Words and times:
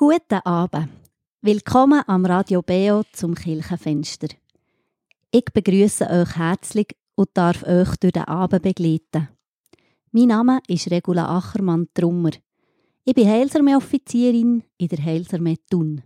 Guten 0.00 0.40
Abend. 0.46 0.88
Willkommen 1.42 2.02
am 2.06 2.24
Radio 2.24 2.62
Beo 2.62 3.02
zum 3.12 3.34
Kirchenfenster. 3.34 4.28
Ich 5.30 5.44
begrüße 5.52 6.08
euch 6.08 6.36
herzlich 6.36 6.96
und 7.16 7.28
darf 7.34 7.62
euch 7.64 7.96
durch 7.96 8.14
den 8.14 8.24
Abend 8.24 8.62
begleiten. 8.62 9.28
Mein 10.12 10.28
Name 10.28 10.60
ist 10.68 10.90
Regula 10.90 11.36
Achermann 11.36 11.88
Trummer. 11.92 12.30
Ich 13.04 13.12
bin 13.12 13.28
Heilsarmee-Offizierin 13.28 14.62
in 14.78 14.88
der 14.88 15.04
Heilsarmee 15.04 15.58
Thun. 15.70 16.02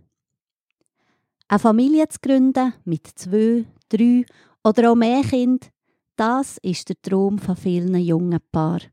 Eine 1.47 1.59
Familie 1.59 2.09
zu 2.09 2.19
gründen 2.21 2.73
mit 2.83 3.07
zwei, 3.15 3.63
drei 3.87 4.25
oder 4.61 4.91
auch 4.91 4.95
mehr 4.95 5.21
Kindern, 5.21 5.69
das 6.17 6.57
ist 6.57 6.89
der 6.89 7.01
Traum 7.01 7.39
von 7.39 7.55
vielen 7.55 7.95
jungen 7.95 8.41
Paaren. 8.51 8.91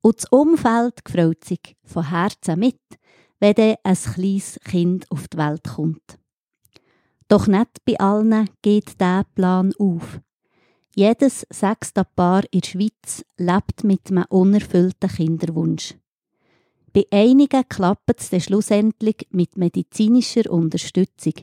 Und 0.00 0.16
das 0.16 0.32
Umfeld 0.32 1.02
freut 1.06 1.44
sich 1.44 1.76
von 1.84 2.08
Herzen 2.08 2.58
mit, 2.58 2.80
wenn 3.42 3.54
dann 3.54 3.74
ein 3.82 3.96
kleines 3.96 4.60
Kind 4.62 5.10
auf 5.10 5.26
die 5.26 5.36
Welt 5.36 5.64
kommt. 5.64 6.16
Doch 7.26 7.48
nicht 7.48 7.84
bei 7.84 7.98
allen 7.98 8.48
geht 8.62 9.00
dieser 9.00 9.24
Plan 9.34 9.72
auf. 9.80 10.20
Jedes 10.94 11.44
sechste 11.50 12.04
Paar 12.04 12.44
in 12.52 12.60
der 12.60 12.68
Schweiz 12.68 13.24
lebt 13.38 13.82
mit 13.82 14.08
einem 14.10 14.26
unerfüllten 14.28 15.10
Kinderwunsch. 15.10 15.96
Bei 16.92 17.04
einigen 17.10 17.68
klappt 17.68 18.20
es 18.20 18.30
dann 18.30 18.42
schlussendlich 18.42 19.26
mit 19.30 19.56
medizinischer 19.56 20.48
Unterstützung. 20.48 21.34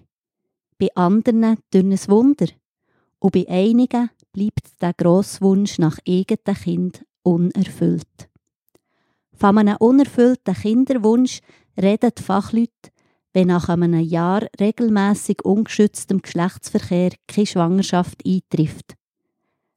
Bei 0.78 0.88
anderen 0.96 1.58
durch 1.70 1.84
ein 1.84 2.08
Wunder. 2.08 2.48
Und 3.20 3.34
bei 3.34 3.46
einigen 3.50 4.10
bleibt 4.32 4.82
der 4.82 4.94
grosse 4.94 5.42
Wunsch 5.42 5.78
nach 5.80 5.98
eigenem 6.08 6.56
Kind 6.56 7.06
unerfüllt. 7.24 8.30
Von 9.34 9.58
einem 9.58 9.78
unerfüllten 9.78 10.54
Kinderwunsch 10.54 11.42
reden 11.82 12.12
die 12.18 12.24
Fachleute, 12.24 12.92
wenn 13.34 13.48
nach 13.48 13.70
einem 13.70 14.00
Jahr 14.00 14.48
regelmäßig 14.60 15.44
ungeschütztem 15.46 16.22
Geschlechtsverkehr 16.22 17.12
keine 17.28 17.46
Schwangerschaft 17.46 18.26
eintrifft. 18.26 18.96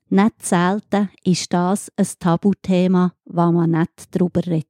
Nicht 0.09 0.45
selten 0.45 1.11
ist 1.25 1.53
das 1.53 1.91
ein 1.97 2.07
Tabuthema, 2.19 3.15
wo 3.25 3.53
man 3.53 3.71
nicht 3.71 4.15
darüber 4.15 4.45
redet. 4.47 4.67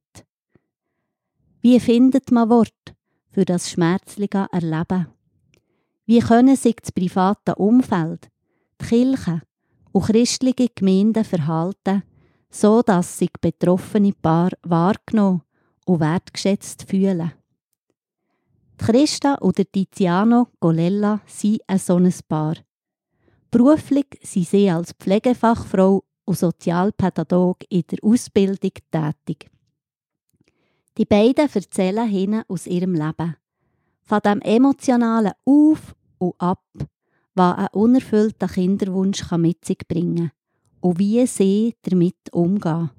Wie 1.61 1.79
findet 1.79 2.31
man 2.31 2.49
Wort 2.49 2.93
für 3.29 3.45
das 3.45 3.71
schmerzliche 3.71 4.47
Erleben? 4.51 5.07
Wie 6.05 6.19
können 6.19 6.55
sich 6.55 6.75
das 6.81 6.91
private 6.91 7.55
Umfeld, 7.55 8.29
die 8.81 8.85
Kirche 8.85 9.41
und 9.91 10.05
christliche 10.05 10.67
Gemeinden 10.75 11.23
verhalten, 11.23 12.03
so 12.49 12.81
dass 12.81 13.17
sich 13.17 13.31
betroffene 13.41 14.11
Paar 14.11 14.51
wahrgenommen 14.63 15.41
und 15.85 15.99
wertgeschätzt 15.99 16.83
fühlen. 16.89 17.33
Christa 18.77 19.37
oder 19.39 19.63
Tiziano 19.71 20.47
Golella 20.59 21.21
sind 21.25 21.61
ein 21.67 21.77
solches 21.77 22.23
Paar. 22.23 22.55
Beruflich 23.51 24.07
sind 24.23 24.47
sie 24.47 24.69
als 24.69 24.93
Pflegefachfrau 24.93 26.03
und 26.25 26.37
Sozialpädagoge 26.37 27.65
in 27.69 27.83
der 27.89 27.99
Ausbildung 28.01 28.71
tätig. 28.91 29.49
Die 30.97 31.05
beiden 31.05 31.49
erzählen 31.53 32.11
ihnen 32.11 32.43
aus 32.47 32.67
ihrem 32.67 32.93
Leben. 32.93 33.35
Von 34.01 34.19
dem 34.19 34.41
emotionalen 34.41 35.33
Auf 35.45 35.95
und 36.17 36.35
Ab, 36.39 36.63
was 37.35 37.57
ein 37.57 37.67
unerfüllter 37.73 38.47
Kinderwunsch 38.47 39.31
mit 39.31 39.63
sich 39.65 39.79
bringen 39.87 40.15
kann 40.15 40.31
und 40.81 40.99
wie 40.99 41.25
sie 41.25 41.75
damit 41.83 42.31
umgehen. 42.31 42.89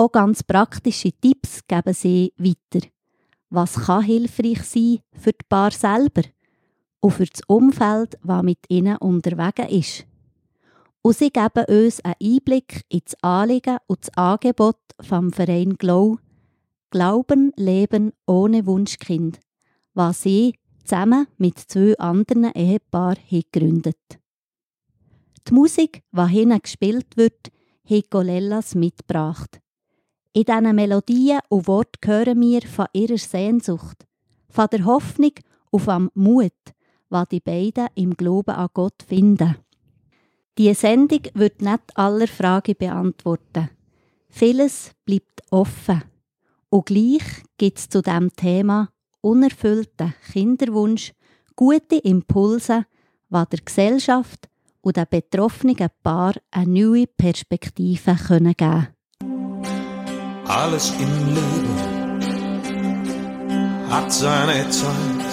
Auch 0.00 0.12
ganz 0.12 0.44
praktische 0.44 1.10
Tipps 1.10 1.66
geben 1.66 1.92
sie 1.92 2.32
weiter. 2.38 2.86
Was 3.50 3.74
kann 3.74 4.04
hilfreich 4.04 4.62
sein 4.62 5.00
für 5.12 5.32
die 5.32 5.44
Paar 5.48 5.72
selber 5.72 6.22
und 7.00 7.10
für 7.10 7.26
das 7.26 7.40
Umfeld, 7.48 8.16
das 8.22 8.42
mit 8.44 8.60
ihnen 8.68 8.96
unterwegs 8.98 9.68
ist. 9.68 10.06
Und 11.02 11.16
sie 11.16 11.30
geben 11.30 11.64
uns 11.68 12.00
einen 12.04 12.14
Einblick 12.22 12.82
in 12.88 13.00
das 13.04 13.16
Anliegen 13.22 13.78
und 13.88 13.98
das 14.02 14.16
Angebot 14.16 14.78
vom 15.00 15.32
Verein 15.32 15.74
Glow 15.74 16.18
Glauben, 16.90 17.52
Leben 17.56 18.12
ohne 18.24 18.66
Wunschkind, 18.66 19.40
was 19.94 20.22
sie 20.22 20.54
zusammen 20.84 21.26
mit 21.38 21.58
zwei 21.58 21.98
anderen 21.98 22.52
Ehepaaren 22.54 23.22
gegründet 23.28 23.98
Die 25.48 25.54
Musik, 25.54 26.04
die 26.12 26.28
hinten 26.28 26.62
gespielt 26.62 27.16
wird, 27.16 27.50
hat 27.84 28.10
Golellas 28.10 28.76
mitgebracht. 28.76 29.60
In 30.38 30.44
diesen 30.44 30.76
Melodien 30.76 31.40
und 31.48 31.66
Worten 31.66 32.06
hören 32.06 32.40
wir 32.40 32.62
von 32.62 32.86
ihrer 32.92 33.18
Sehnsucht, 33.18 34.06
von 34.48 34.68
der 34.70 34.84
Hoffnung 34.84 35.32
und 35.72 35.80
vom 35.80 36.12
Mut, 36.14 36.52
was 37.08 37.26
die 37.30 37.40
beiden 37.40 37.88
im 37.96 38.16
Glauben 38.16 38.54
an 38.54 38.68
Gott 38.72 39.02
finden. 39.04 39.56
Die 40.56 40.72
Sendung 40.74 41.22
wird 41.34 41.60
nicht 41.60 41.82
alle 41.96 42.28
Fragen 42.28 42.76
beantworten. 42.78 43.70
Vieles 44.28 44.92
bleibt 45.04 45.42
offen. 45.50 46.04
Und 46.68 46.86
gleich 46.86 47.42
gibt 47.56 47.80
es 47.80 47.88
zu 47.88 48.00
diesem 48.00 48.30
Thema 48.36 48.90
unerfüllten 49.20 50.14
Kinderwunsch 50.30 51.14
gute 51.56 51.96
Impulse, 51.96 52.86
was 53.28 53.48
der 53.48 53.58
Gesellschaft 53.64 54.48
und 54.82 54.98
den 54.98 55.06
betroffenen 55.10 55.88
Paar 56.04 56.34
eine 56.52 56.70
neue 56.70 57.08
Perspektive 57.08 58.14
geben 58.14 58.54
können. 58.54 58.97
Alles 60.48 60.94
im 60.98 61.34
Leben 61.34 62.18
hat 63.90 64.10
seine 64.10 64.70
Zeit, 64.70 65.26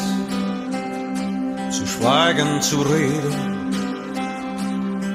zu 1.71 1.87
schweigen, 1.87 2.61
zu 2.61 2.81
reden, 2.81 3.71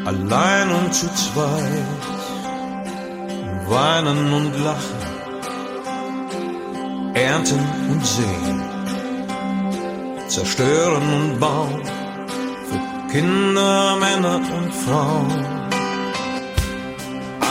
allein 0.07 0.71
und 0.71 0.95
zu 0.95 1.07
zweit, 1.15 1.85
weinen 3.69 4.33
und 4.33 4.59
lachen, 4.65 5.01
ernten 7.13 7.61
und 7.91 8.07
sehen, 8.07 8.63
zerstören 10.29 11.13
und 11.13 11.39
bauen, 11.39 11.83
für 12.69 13.13
Kinder, 13.13 13.97
Männer 14.01 14.37
und 14.37 14.75
Frauen, 14.75 15.45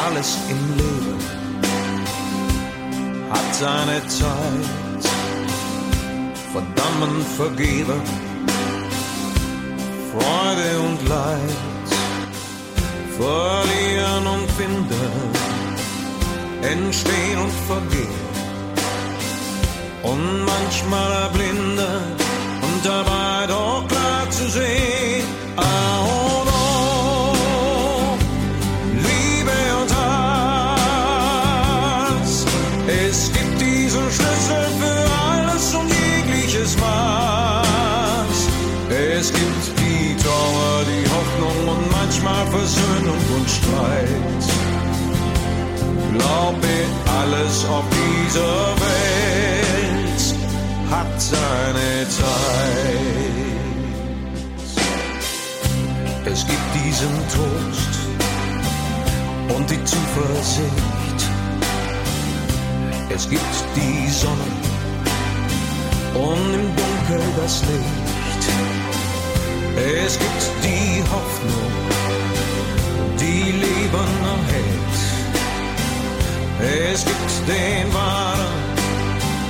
alles 0.07 0.39
im 0.49 0.77
Leben 0.77 1.38
hat 3.29 3.55
seine 3.55 4.05
Zeit. 4.07 5.03
Verdammen, 6.51 7.21
vergeben, 7.37 8.01
Freude 10.11 10.79
und 10.87 11.07
Leid, 11.07 11.87
verlieren 13.17 14.25
und 14.27 14.51
finden, 14.51 15.11
entstehen 16.61 17.39
und 17.39 17.53
vergehen. 17.67 18.29
Und 20.01 20.45
manchmal 20.45 21.11
erblinden 21.23 22.18
alles 47.29 47.65
auf 47.65 47.83
dieser 47.89 48.75
Welt 48.85 50.21
hat 50.89 51.21
seine 51.21 52.09
Zeit. 52.09 52.25
Es 56.25 56.45
gibt 56.45 56.59
diesen 56.75 57.13
Trost 57.33 57.93
und 59.55 59.69
die 59.69 59.83
Zuversicht. 59.83 61.29
Es 63.09 63.29
gibt 63.29 63.43
die 63.75 64.09
Sonne 64.09 64.51
und 66.15 66.53
im 66.53 66.75
Dunkel 66.75 67.21
das 67.41 67.61
Licht. 67.61 68.43
Es 70.05 70.17
gibt 70.19 70.51
die 70.63 71.03
Hoffnung, 71.11 71.71
die 73.19 73.51
Leben 73.51 74.09
erhält. 74.23 74.68
Es 76.61 77.05
gibt 77.05 77.47
den 77.47 77.93
wahren 77.93 78.47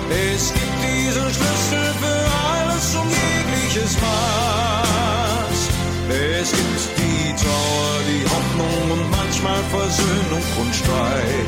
Es 0.10 0.44
gibt 0.54 0.78
diesen 0.84 1.30
Schlüssel 1.34 1.88
für 2.02 2.24
alles 2.52 2.88
und 2.96 3.10
jegliches 3.10 3.94
Maß. 4.02 5.60
Es 6.10 6.50
gibt 6.52 6.82
die 6.98 7.34
Trauer, 7.42 7.96
die 8.06 8.24
Hoffnung 8.26 8.92
und 8.92 9.06
manchmal 9.12 9.62
Versöhnung 9.72 10.44
und 10.60 10.72
Streit. 10.76 11.48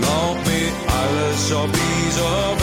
Glaub 0.00 0.36
mir, 0.46 0.72
alles 0.88 1.52
auf 1.52 1.70
dieser 1.70 2.53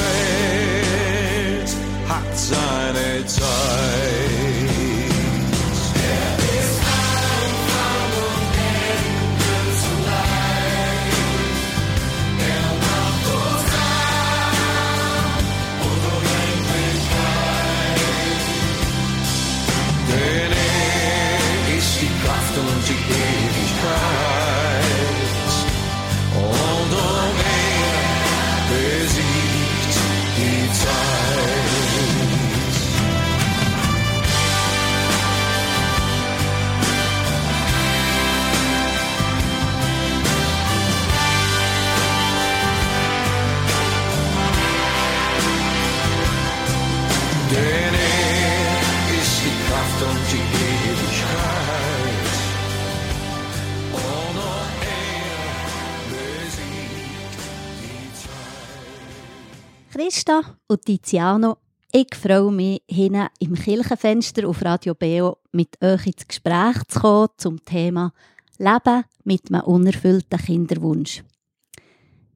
Christa 60.31 60.56
und 60.68 60.86
Tiziano, 60.86 61.57
ich 61.92 62.16
freue 62.16 62.51
mich, 62.51 62.81
hinten 62.88 63.28
im 63.39 63.54
Kirchenfenster 63.54 64.48
auf 64.48 64.63
Radio 64.63 64.95
Beo 64.95 65.39
mit 65.51 65.75
euch 65.83 66.07
ins 66.07 66.25
Gespräch 66.25 66.78
zu 66.88 67.00
kommen 67.01 67.28
zum 67.36 67.66
Thema 67.66 68.13
Leben 68.57 69.04
mit 69.25 69.51
einem 69.51 69.66
unerfüllten 69.66 70.39
Kinderwunsch. 70.39 71.22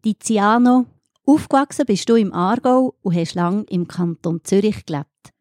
Tiziano, 0.02 0.88
aufgewachsen 1.26 1.86
bist 1.86 2.10
du 2.10 2.16
im 2.16 2.34
Aargau 2.34 2.96
und 3.02 3.16
hast 3.16 3.36
lange 3.36 3.64
im 3.70 3.88
Kanton 3.88 4.42
Zürich 4.44 4.86
gelebt. 4.86 5.32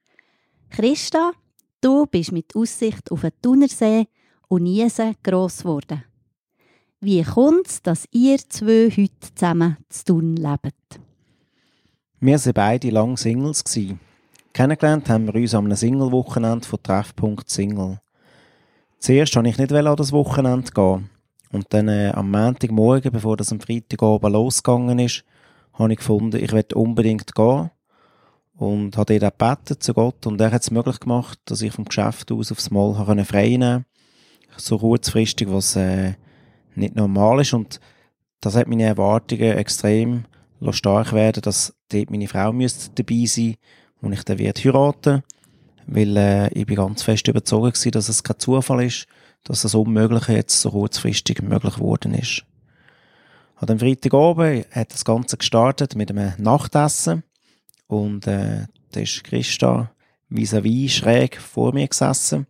Christa, 0.71 1.33
du 1.81 2.07
bist 2.07 2.31
mit 2.31 2.55
Aussicht 2.55 3.11
auf 3.11 3.23
den 3.23 3.33
Thunersee 3.43 4.07
und 4.47 4.63
Niesen 4.63 5.17
gross 5.25 5.63
geworden. 5.63 6.05
Wie 7.01 7.23
kommt 7.25 7.67
es, 7.67 7.83
dass 7.83 8.07
ihr 8.13 8.39
zwei 8.39 8.91
heute 8.91 9.35
zusammen 9.35 9.77
zu 9.89 10.05
tun 10.05 10.37
lebt? 10.37 11.04
Wir 12.27 12.43
waren 12.43 12.53
beide 12.55 12.89
lange 12.89 13.19
Singles. 13.19 13.63
Gewesen. 13.65 14.01
Kennengelernt 14.55 15.11
haben 15.11 15.27
wir 15.27 15.35
uns 15.35 15.55
einem 15.55 15.77
Single-Wochenende 15.77 16.67
von 16.67 16.83
Treffpunkt 16.83 17.51
Single. 17.51 18.01
Zuerst 18.99 19.37
wollte 19.37 19.51
ich 19.51 19.59
nicht 19.59 19.71
an 19.71 19.97
das 19.97 20.11
Wochenende 20.11 20.73
gehen. 20.73 21.11
Und 21.53 21.67
dann 21.75 21.89
äh, 21.89 22.13
am 22.15 22.31
Montagmorgen, 22.31 23.13
bevor 23.13 23.37
das 23.37 23.53
am 23.53 23.61
Freitagabend 23.61 24.33
losgegangen 24.33 25.01
ist, 25.01 25.23
habe 25.75 25.93
ich 25.93 25.99
gefunden, 25.99 26.43
ich 26.43 26.51
werde 26.53 26.77
unbedingt 26.77 27.35
gehen. 27.35 27.71
Und 28.57 28.97
habe 28.97 29.19
dort 29.19 29.35
auch 29.35 29.39
gebetet 29.39 29.83
zu 29.83 29.93
Gott. 29.93 30.27
Und 30.27 30.41
er 30.41 30.51
hat 30.51 30.63
es 30.63 30.71
möglich 30.71 31.01
gemacht, 31.01 31.39
dass 31.45 31.61
ich 31.61 31.75
vom 31.75 31.85
Geschäft 31.85 32.33
aus 32.33 32.51
aufs 32.51 32.71
Mal 32.71 32.97
habe 32.97 33.23
frei 33.27 33.49
nehmen 33.49 33.85
konnte. 34.49 34.65
So 34.65 34.79
kurzfristig, 34.79 35.51
was 35.51 35.77
äh, 35.77 36.15
nicht 36.75 36.97
normal 36.97 37.43
ist. 37.43 37.53
Und 37.53 37.81
das 38.41 38.57
hat 38.57 38.67
meine 38.67 38.85
Erwartungen 38.85 39.59
extrem 39.59 40.25
stark 40.73 41.13
werden, 41.13 41.43
dass 41.43 41.75
dort 41.95 42.11
meine 42.11 42.29
Frau 42.29 42.53
müsste 42.53 42.91
dabei 42.95 43.25
sein 43.27 43.57
und 44.01 44.13
ich 44.13 44.23
dann 44.25 44.39
werde 44.39 44.63
heiraten, 44.63 45.23
weil 45.87 46.17
äh, 46.17 46.49
ich 46.53 46.67
bin 46.67 46.77
ganz 46.77 47.03
fest 47.03 47.29
überzeugt 47.29 47.75
gewesen, 47.75 47.93
dass 47.93 48.09
es 48.09 48.23
kein 48.23 48.39
Zufall 48.39 48.85
ist, 48.85 49.07
dass 49.45 49.63
das 49.63 49.75
Unmögliche 49.75 50.33
jetzt 50.33 50.61
so 50.61 50.71
kurzfristig 50.71 51.43
möglich 51.43 51.75
geworden 51.75 52.15
ist. 52.15 52.45
An 53.57 53.67
dem 53.69 53.79
Freitagabend 53.79 54.67
hat 54.73 54.93
das 54.93 55.05
Ganze 55.05 55.37
gestartet 55.37 55.95
mit 55.95 56.11
einem 56.11 56.33
Nachtessen 56.39 57.23
und 57.87 58.27
äh, 58.27 58.67
da 58.93 59.01
ist 59.01 59.25
Christa 59.25 59.91
vis-à-vis 60.31 60.93
schräg 60.93 61.41
vor 61.41 61.73
mir 61.73 61.87
gesessen 61.87 62.47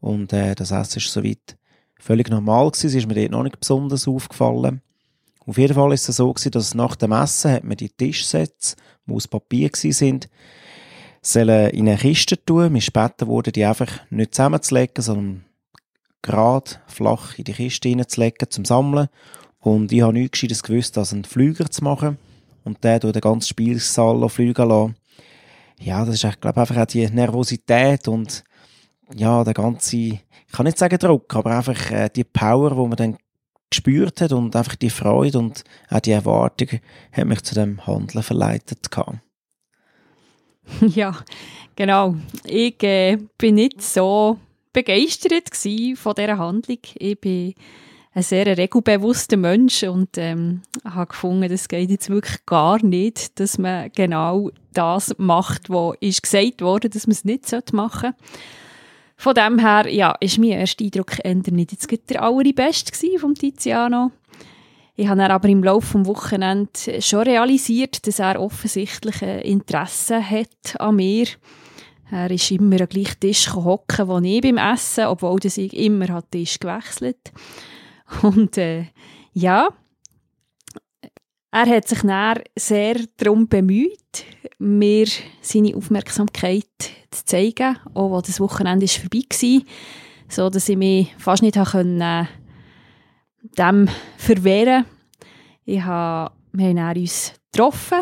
und 0.00 0.32
äh, 0.32 0.54
das 0.54 0.70
Essen 0.70 0.98
ist 0.98 1.12
soweit 1.12 1.58
völlig 1.98 2.30
normal 2.30 2.70
gewesen, 2.70 2.86
es 2.86 2.94
ist 2.94 3.06
mir 3.06 3.14
dort 3.14 3.32
noch 3.32 3.42
nicht 3.42 3.60
besonders 3.60 4.08
aufgefallen. 4.08 4.82
Auf 5.50 5.58
jeden 5.58 5.74
Fall 5.74 5.92
ist 5.92 6.08
es 6.08 6.14
so 6.14 6.32
gewesen, 6.32 6.52
dass 6.52 6.76
nach 6.76 6.94
dem 6.94 7.10
Essen 7.10 7.50
hat 7.50 7.64
man 7.64 7.76
die 7.76 7.88
Tischsätze, 7.88 8.76
die 9.04 9.12
aus 9.12 9.26
Papier 9.26 9.68
gewesen 9.68 9.92
sind, 9.92 10.28
sollen 11.22 11.70
in 11.70 11.88
eine 11.88 11.98
Kiste 11.98 12.40
tun. 12.44 12.70
Mir 12.70 12.80
später 12.80 13.26
wurde 13.26 13.50
die 13.50 13.64
einfach 13.64 13.90
nicht 14.10 14.32
zusammenzulegen, 14.32 15.02
sondern 15.02 15.44
gerade 16.22 16.70
flach 16.86 17.36
in 17.36 17.42
die 17.42 17.52
Kiste 17.52 17.88
hineinzulegen, 17.88 18.48
zum 18.48 18.64
Sammeln. 18.64 19.08
Und 19.58 19.90
ich 19.90 20.02
habe 20.02 20.12
nichts 20.12 20.34
Gescheites 20.34 20.62
gewusst, 20.62 20.96
als 20.96 21.12
einen 21.12 21.24
Flüger 21.24 21.68
zu 21.68 21.82
machen 21.82 22.16
und 22.62 22.84
der 22.84 23.00
durch 23.00 23.14
den 23.14 23.22
ganzen 23.22 23.48
Spielsaal 23.48 24.28
fliegen 24.28 24.68
lassen. 24.68 24.94
Ja, 25.80 26.04
das 26.04 26.14
ist, 26.14 26.24
ich 26.26 26.40
glaube, 26.40 26.60
einfach 26.60 26.76
auch 26.76 26.86
die 26.86 27.10
Nervosität 27.10 28.06
und 28.06 28.44
ja, 29.16 29.42
der 29.42 29.54
ganze, 29.54 29.96
ich 29.96 30.20
kann 30.52 30.66
nicht 30.66 30.78
sagen 30.78 30.96
Druck, 30.96 31.34
aber 31.34 31.56
einfach 31.56 31.90
äh, 31.90 32.08
die 32.08 32.22
Power, 32.22 32.76
wo 32.76 32.86
man 32.86 32.96
dann 32.96 33.16
gespürt 33.70 34.20
hat 34.20 34.32
und 34.32 34.54
einfach 34.56 34.76
die 34.76 34.90
Freude 34.90 35.38
und 35.38 35.64
auch 35.88 36.00
die 36.00 36.10
Erwartung 36.10 36.80
hat 37.12 37.26
mich 37.26 37.42
zu 37.42 37.54
dem 37.54 37.86
Handeln 37.86 38.22
verleitet 38.22 38.90
gehabt. 38.90 39.18
Ja, 40.80 41.16
genau. 41.74 42.14
Ich 42.44 42.80
äh, 42.84 43.18
bin 43.38 43.56
nicht 43.56 43.82
so 43.82 44.38
begeistert 44.72 45.48
von 45.96 46.14
dieser 46.14 46.38
Handlung. 46.38 46.78
Ich 46.94 47.20
bin 47.20 47.54
ein 48.12 48.22
sehr 48.22 48.46
regelbewusster 48.56 49.36
Mensch 49.36 49.84
und 49.84 50.16
ähm, 50.16 50.62
habe 50.84 51.08
gefunden, 51.08 51.48
das 51.48 51.68
geht 51.68 51.90
jetzt 51.90 52.10
wirklich 52.10 52.44
gar 52.44 52.84
nicht, 52.84 53.38
dass 53.38 53.58
man 53.58 53.90
genau 53.94 54.50
das 54.72 55.14
macht, 55.18 55.70
was 55.70 55.96
ist 56.00 56.22
gesagt 56.22 56.60
wurde, 56.60 56.90
dass 56.90 57.06
man 57.06 57.12
es 57.12 57.24
nicht 57.24 57.72
machen 57.72 58.12
sollte. 58.12 58.16
Von 59.20 59.34
dem 59.34 59.58
her, 59.58 59.86
ja, 59.86 60.16
ist 60.18 60.38
mein 60.38 60.52
erster 60.52 60.82
Eindruck 60.82 61.22
eher 61.22 61.34
nicht 61.34 61.72
jetzt 61.72 62.08
der 62.08 62.22
allerbeste 62.22 63.18
vom 63.18 63.34
Tiziano. 63.34 64.12
Ich 64.96 65.08
habe 65.08 65.28
aber 65.28 65.46
im 65.50 65.62
Laufe 65.62 65.98
des 65.98 66.06
Wochenende 66.06 67.02
schon 67.02 67.24
realisiert, 67.24 68.06
dass 68.06 68.18
er 68.18 68.40
offensichtlich 68.40 69.20
ein 69.20 69.40
Interesse 69.40 70.22
hat 70.22 70.80
an 70.80 70.96
mir. 70.96 71.26
Er 72.10 72.30
ist 72.30 72.50
immer 72.50 72.80
am 72.80 72.88
gleichen 72.88 73.20
Tisch 73.20 73.52
hocken, 73.52 74.08
wo 74.08 74.20
ich 74.20 74.40
beim 74.40 74.56
Essen, 74.56 75.04
obwohl 75.04 75.38
das 75.38 75.58
ich 75.58 75.76
immer 75.76 76.08
hat 76.08 76.30
Tisch 76.30 76.58
gewechselt. 76.58 77.30
Und 78.22 78.56
äh, 78.56 78.86
ja, 79.34 79.68
er 81.52 81.66
hat 81.66 81.88
sich 81.88 82.00
dann 82.02 82.40
sehr 82.56 82.96
darum 83.16 83.48
bemüht, 83.48 84.24
mir 84.58 85.06
seine 85.40 85.74
Aufmerksamkeit 85.74 86.64
zu 87.10 87.24
zeigen, 87.24 87.76
auch 87.94 88.14
als 88.14 88.28
das 88.28 88.40
Wochenende 88.40 88.84
ist 88.84 88.98
vorbei 88.98 89.24
war, 89.30 89.62
so 90.28 90.50
dass 90.50 90.68
ich 90.68 90.76
mich 90.76 91.14
fast 91.18 91.42
nicht 91.42 91.56
können, 91.56 92.28
dem 93.58 93.88
verwehren 94.16 94.84
ich 95.64 95.82
habe, 95.82 96.34
Wir 96.52 96.68
haben 96.68 97.00
uns 97.00 97.32
getroffen, 97.52 98.00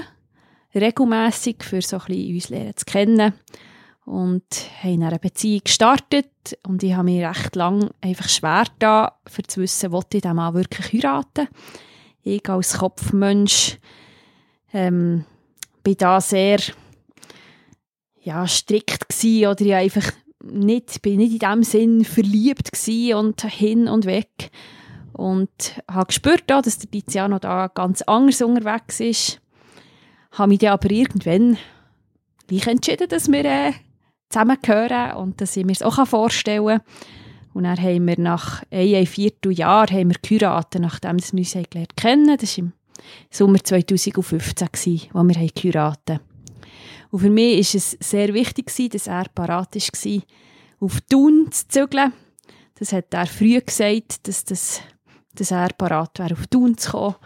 regelmässig, 0.74 1.62
für 1.62 1.82
so 1.82 1.98
ein 1.98 2.06
bisschen 2.06 2.34
uns 2.34 2.48
lernen 2.48 2.76
zu 2.76 2.84
kennen 2.86 3.34
und 4.04 4.44
haben 4.82 5.02
eine 5.02 5.18
Beziehung 5.18 5.60
gestartet 5.64 6.30
und 6.66 6.82
ich 6.82 6.94
habe 6.94 7.04
mir 7.04 7.28
recht 7.28 7.56
lang 7.56 7.90
einfach 8.00 8.28
schwer 8.28 8.64
da, 8.78 9.18
für 9.26 9.42
zu 9.42 9.60
wissen, 9.60 9.92
ob 9.92 10.04
ich 10.04 10.20
diesen 10.20 10.36
Mann 10.36 10.54
wirklich 10.54 10.92
heiraten. 10.94 11.48
Ich 12.28 12.46
als 12.50 12.76
Kopfmensch 12.76 13.78
ähm, 14.74 15.24
bin 15.82 15.96
da 15.96 16.20
sehr 16.20 16.60
ja, 18.20 18.46
strikt 18.46 19.08
gsi 19.08 19.46
oder 19.46 19.62
ich 19.62 19.74
einfach 19.74 20.12
nicht, 20.44 21.00
bin 21.00 21.16
nicht 21.16 21.32
in 21.32 21.38
dem 21.38 21.62
Sinn 21.62 22.04
verliebt 22.04 22.70
gsi 22.72 23.14
und 23.14 23.40
hin 23.40 23.88
und 23.88 24.04
weg 24.04 24.50
und 25.14 25.48
habe 25.90 26.08
gespürt, 26.08 26.44
dass 26.46 26.78
der 26.78 26.90
Tiziano 26.90 27.38
da 27.38 27.68
ganz 27.68 28.02
anders 28.02 28.42
unterwegs 28.42 29.00
ist. 29.00 29.40
Habe 30.32 30.48
mich 30.48 30.58
dann 30.58 30.74
aber 30.74 30.90
irgendwann 30.90 31.56
gleich 32.46 32.66
entschieden, 32.66 33.08
dass 33.08 33.32
wir 33.32 33.44
äh, 33.46 33.72
zusammengehören 34.28 35.16
und 35.16 35.40
dass 35.40 35.56
ich 35.56 35.64
mir 35.64 35.72
es 35.72 35.82
auch 35.82 36.06
vorstellen 36.06 36.66
kann. 36.66 36.80
Und 37.54 37.64
dann 37.64 37.80
haben 37.80 38.06
wir 38.06 38.18
nach 38.18 38.62
einem 38.70 39.06
Vierteljahr 39.06 39.88
haben 39.90 40.10
wir 40.10 40.16
geheiratet, 40.20 40.80
nachdem 40.80 41.18
wir 41.18 41.38
uns 41.38 41.52
gelernt 41.52 41.96
kennen. 41.96 42.36
Das 42.38 42.58
war 42.58 42.64
im 42.64 42.72
Sommer 43.30 43.62
2015, 43.62 44.68
als 44.68 44.86
wir 44.86 45.48
geheiratet 45.54 46.20
Und 47.10 47.20
für 47.20 47.30
mich 47.30 47.74
war 47.74 47.78
es 47.78 47.96
sehr 48.00 48.34
wichtig, 48.34 48.90
dass 48.90 49.06
er 49.06 49.26
parat 49.34 49.74
war, 49.74 50.22
auf 50.80 51.00
Thun 51.02 51.48
zu 51.50 51.68
zügeln. 51.68 52.12
Das 52.78 52.92
hat 52.92 53.12
er 53.12 53.26
früh 53.26 53.60
gesagt, 53.60 54.28
dass, 54.28 54.44
das, 54.44 54.80
dass 55.34 55.50
er 55.50 55.70
parat 55.76 56.18
wäre, 56.18 56.34
auf 56.34 56.46
Thun 56.46 56.78
zu 56.78 56.92
kommen, 56.92 57.16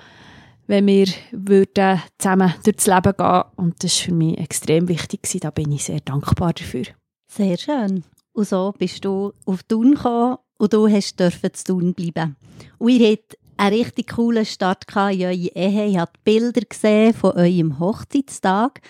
wenn 0.67 0.87
wir 0.87 1.09
würden 1.33 2.01
zusammen 2.19 2.55
durchs 2.65 2.87
Leben 2.87 3.13
gehen 3.17 3.43
Und 3.57 3.85
das 3.85 3.99
war 3.99 4.05
für 4.07 4.15
mich 4.15 4.39
extrem 4.39 4.89
wichtig. 4.89 5.23
Gewesen. 5.23 5.41
Da 5.41 5.51
bin 5.51 5.73
ich 5.73 5.85
sehr 5.85 6.01
dankbar 6.01 6.53
dafür. 6.55 6.85
Sehr 7.29 7.59
schön. 7.59 8.05
Und 8.33 8.49
so 8.49 8.73
bist 8.79 9.05
du 9.05 9.33
auf 9.45 9.63
Thun 9.65 9.95
gekommen 9.95 10.39
und 10.59 10.73
du 10.73 10.89
hast 10.89 11.19
zu 11.19 11.65
Thun 11.65 11.95
bleiben. 11.95 12.37
Und 12.79 12.91
ihr 12.91 13.13
habt 13.13 13.37
einen 13.57 13.77
richtig 13.77 14.15
coolen 14.15 14.47
Start 14.47 14.85
in 14.95 14.99
eure 14.99 15.35
Ehe. 15.35 15.87
Ich 15.87 15.99
habe 15.99 16.13
Bilder 16.25 16.63
gesehen 16.63 17.15
von 17.15 17.33
eurem 17.33 17.79
Hochzeitstag 17.79 18.81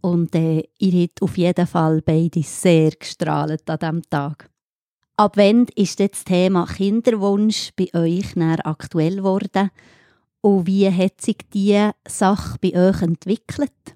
und 0.00 0.34
äh, 0.34 0.64
ihr 0.78 1.02
habt 1.02 1.20
auf 1.22 1.36
jeden 1.36 1.66
Fall 1.66 2.00
beide 2.02 2.42
sehr 2.42 2.90
gestrahlt 2.90 3.68
an 3.68 3.78
diesem 3.78 4.02
Tag. 4.08 4.50
Ab 5.16 5.36
wann 5.36 5.66
ist 5.74 5.98
das 5.98 6.24
Thema 6.24 6.66
Kinderwunsch 6.66 7.70
bei 7.76 7.88
euch 7.94 8.36
aktuell 8.36 9.16
geworden? 9.16 9.70
Und 10.42 10.66
wie 10.66 10.90
hat 10.90 11.20
sich 11.20 11.38
diese 11.52 11.92
Sache 12.06 12.58
bei 12.60 12.74
euch 12.74 13.02
entwickelt? 13.02 13.95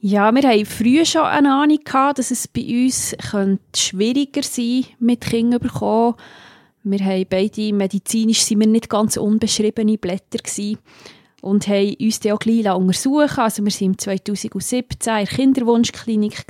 Ja, 0.00 0.32
wir 0.32 0.48
hatten 0.48 0.64
früher 0.64 1.04
schon 1.04 1.22
eine 1.22 1.52
Ahnung, 1.52 1.80
gehabt, 1.84 2.20
dass 2.20 2.30
es 2.30 2.46
bei 2.46 2.62
uns 2.62 3.16
schwieriger 3.74 4.44
sein 4.44 4.82
könnte, 4.84 4.88
mit 5.00 5.20
Kindern 5.22 5.60
bekommen. 5.60 6.14
Wir 6.84 7.04
haben 7.04 7.26
beide, 7.28 7.72
medizinisch 7.72 8.42
sind 8.42 8.60
wir 8.60 8.68
nicht 8.68 8.88
ganz 8.88 9.16
unbeschriebene 9.16 9.98
Blätter 9.98 10.38
gewesen 10.38 10.78
und 11.42 11.66
haben 11.66 11.96
uns 12.00 12.20
dann 12.20 12.32
auch 12.32 12.38
gleich 12.38 12.72
untersuchen 12.72 13.38
Also 13.38 13.64
wir 13.64 13.72
waren 13.72 13.98
2017 13.98 15.12
in 15.12 15.24
der 15.24 15.34
Kinderwunschklinik 15.34 16.44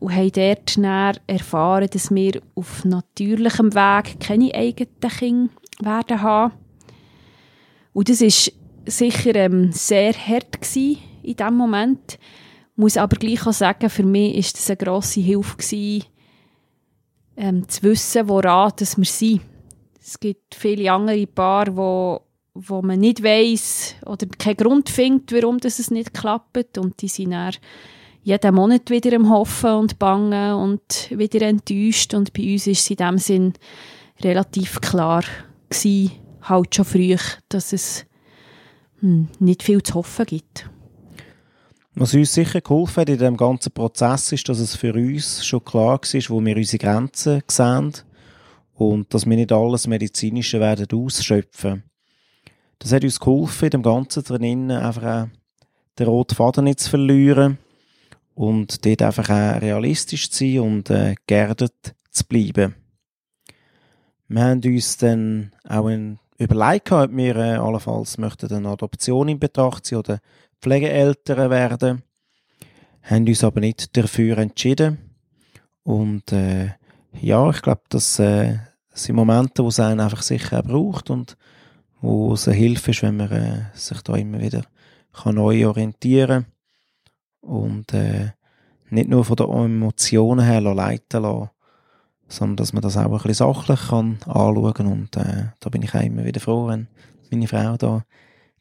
und 0.00 0.14
haben 0.14 0.32
dort 0.32 1.22
erfahren, 1.26 1.88
dass 1.92 2.10
wir 2.10 2.40
auf 2.54 2.86
natürlichem 2.86 3.74
Weg 3.74 4.18
keine 4.18 4.54
eigenen 4.54 5.10
Kinder 5.18 5.52
werden 5.82 6.22
haben. 6.22 6.54
Und 7.92 8.08
das 8.08 8.22
war 8.22 8.52
sicher 8.86 9.34
ähm, 9.34 9.72
sehr 9.72 10.14
hart 10.14 10.62
gewesen 10.62 11.09
in 11.22 11.36
diesem 11.36 11.56
Moment. 11.56 12.18
Muss 12.76 12.96
aber 12.96 13.16
gleich 13.16 13.46
auch 13.46 13.52
sagen, 13.52 13.90
für 13.90 14.04
mich 14.04 14.34
war 14.34 14.52
das 14.52 14.70
eine 14.70 14.76
grosse 14.76 15.20
Hilfe, 15.20 15.56
gewesen, 15.56 16.04
ähm, 17.36 17.68
zu 17.68 17.82
wissen, 17.82 18.28
woran 18.28 18.72
dass 18.76 18.96
wir 18.96 19.04
sind. 19.04 19.40
Es 20.00 20.18
gibt 20.18 20.54
viele 20.54 20.92
andere 20.92 21.26
Paare, 21.26 21.76
wo, 21.76 22.20
wo 22.54 22.82
man 22.82 23.00
nicht 23.00 23.22
weiß 23.22 23.96
oder 24.06 24.26
keinen 24.26 24.56
Grund 24.56 24.88
findet, 24.88 25.32
warum 25.32 25.58
das 25.58 25.78
es 25.78 25.90
nicht 25.90 26.14
klappt. 26.14 26.78
Und 26.78 27.00
die 27.02 27.08
sind 27.08 27.32
dann 27.32 27.54
jeden 28.22 28.54
Monat 28.54 28.90
wieder 28.90 29.16
am 29.16 29.30
Hoffen 29.30 29.70
und 29.72 29.98
Bangen 29.98 30.54
und 30.54 31.10
wieder 31.10 31.46
enttäuscht. 31.46 32.14
Und 32.14 32.32
bei 32.32 32.52
uns 32.52 32.66
ist 32.66 32.80
es 32.80 32.90
in 32.90 32.96
dem 32.96 33.18
Sinn 33.18 33.52
relativ 34.22 34.80
klar 34.80 35.22
gewesen, 35.68 36.12
halt 36.42 36.74
schon 36.74 36.84
früh, 36.84 37.16
dass 37.48 37.72
es 37.72 38.06
hm, 39.00 39.28
nicht 39.38 39.62
viel 39.62 39.82
zu 39.82 39.94
hoffen 39.94 40.26
gibt. 40.26 40.68
Was 42.00 42.14
uns 42.14 42.32
sicher 42.32 42.62
geholfen 42.62 43.02
hat 43.02 43.10
in 43.10 43.18
diesem 43.18 43.36
ganzen 43.36 43.72
Prozess 43.72 44.32
ist, 44.32 44.48
dass 44.48 44.58
es 44.58 44.74
für 44.74 44.94
uns 44.94 45.44
schon 45.44 45.62
klar 45.62 46.00
war, 46.00 46.30
wo 46.30 46.42
wir 46.42 46.56
unsere 46.56 46.78
Grenzen 46.78 47.42
sehen 47.46 47.92
und 48.72 49.12
dass 49.12 49.26
wir 49.26 49.36
nicht 49.36 49.52
alles 49.52 49.86
Medizinische 49.86 50.60
werden 50.60 50.86
ausschöpfen. 50.98 51.82
Das 52.78 52.94
hat 52.94 53.04
uns 53.04 53.20
geholfen, 53.20 53.66
in 53.66 53.70
dem 53.72 53.82
Ganzen 53.82 54.24
drinnen 54.24 54.70
einfach 54.70 55.02
auch 55.02 55.28
den 55.98 56.06
roten 56.06 56.36
Faden 56.36 56.64
nicht 56.64 56.80
zu 56.80 56.88
verlieren 56.88 57.58
und 58.34 58.86
dort 58.86 59.02
einfach 59.02 59.28
auch 59.28 59.60
realistisch 59.60 60.30
zu 60.30 60.38
sein 60.38 60.60
und 60.60 60.88
äh, 60.88 61.16
geerdet 61.26 61.94
zu 62.10 62.24
bleiben. 62.24 62.76
Wir 64.26 64.42
haben 64.42 64.62
uns 64.64 64.96
dann 64.96 65.52
auch 65.68 65.90
überlegt, 66.38 66.92
ob 66.92 67.14
wir 67.14 67.36
äh, 67.36 67.56
allenfalls 67.56 68.16
möchten 68.16 68.50
eine 68.50 68.70
Adoption 68.70 69.28
in 69.28 69.38
Betracht 69.38 69.84
ziehen 69.84 69.98
oder 69.98 70.20
Pflegeeltern 70.60 71.50
werden, 71.50 72.02
haben 73.02 73.26
uns 73.26 73.44
aber 73.44 73.60
nicht 73.60 73.96
dafür 73.96 74.38
entschieden. 74.38 74.98
Und 75.82 76.32
äh, 76.32 76.70
ja, 77.20 77.50
ich 77.50 77.62
glaube, 77.62 77.82
das 77.88 78.18
äh, 78.18 78.58
sind 78.92 79.16
Momente, 79.16 79.64
wo 79.64 79.68
es 79.68 79.80
einen 79.80 80.00
einfach 80.00 80.22
sicher 80.22 80.62
braucht 80.62 81.10
und 81.10 81.36
wo 82.00 82.34
es 82.34 82.46
eine 82.46 82.56
Hilfe 82.56 82.90
ist, 82.90 83.02
wenn 83.02 83.16
man 83.16 83.30
äh, 83.30 83.64
sich 83.74 84.00
da 84.02 84.14
immer 84.14 84.40
wieder 84.40 84.62
kann 85.12 85.34
neu 85.34 85.66
orientieren 85.66 86.46
und 87.40 87.92
äh, 87.92 88.30
nicht 88.90 89.08
nur 89.08 89.24
von 89.24 89.36
den 89.36 89.50
Emotionen 89.50 90.44
her 90.44 90.60
leiten 90.60 91.22
lassen, 91.22 91.50
sondern 92.28 92.56
dass 92.56 92.72
man 92.72 92.82
das 92.82 92.96
auch 92.96 93.04
ein 93.04 93.10
bisschen 93.10 93.34
sachlich 93.34 93.88
kann 93.88 94.18
anschauen 94.26 94.74
kann. 94.74 94.86
Und 94.86 95.16
äh, 95.16 95.48
da 95.58 95.70
bin 95.70 95.82
ich 95.82 95.94
auch 95.94 96.02
immer 96.02 96.24
wieder 96.24 96.40
froh, 96.40 96.68
wenn 96.68 96.88
meine 97.30 97.48
Frau 97.48 97.76
da 97.76 98.04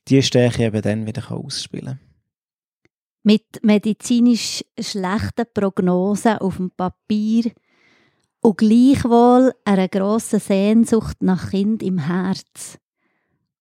die 0.10 0.24
Stärke 0.24 0.66
eben 0.66 0.82
dann 0.82 1.06
wieder 1.06 1.32
ausspielen 1.32 1.86
kann. 1.86 2.00
Mit 3.24 3.64
medizinisch 3.64 4.64
schlechten 4.80 5.46
Prognosen 5.54 6.38
auf 6.38 6.58
dem 6.58 6.72
Papier 6.72 7.52
und 8.42 8.58
gleichwohl 8.58 9.54
einer 9.66 9.88
grossen 9.88 10.40
Sehnsucht 10.40 11.22
nach 11.22 11.52
Kind 11.52 11.84
im 11.84 12.00
Herz. 12.00 12.78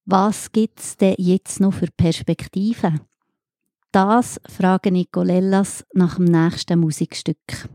Was 0.05 0.53
gibt 0.53 0.81
es 0.81 0.97
denn 0.97 1.17
jetzt 1.19 1.61
noch 1.61 1.75
für 1.75 1.89
Perspektiven? 1.95 3.01
Das 3.93 4.41
frage 4.49 4.93
Nicolellas 4.93 5.85
nach 5.93 6.17
dem 6.17 6.27
nächsten 6.27 6.79
Musikstück. 6.79 7.69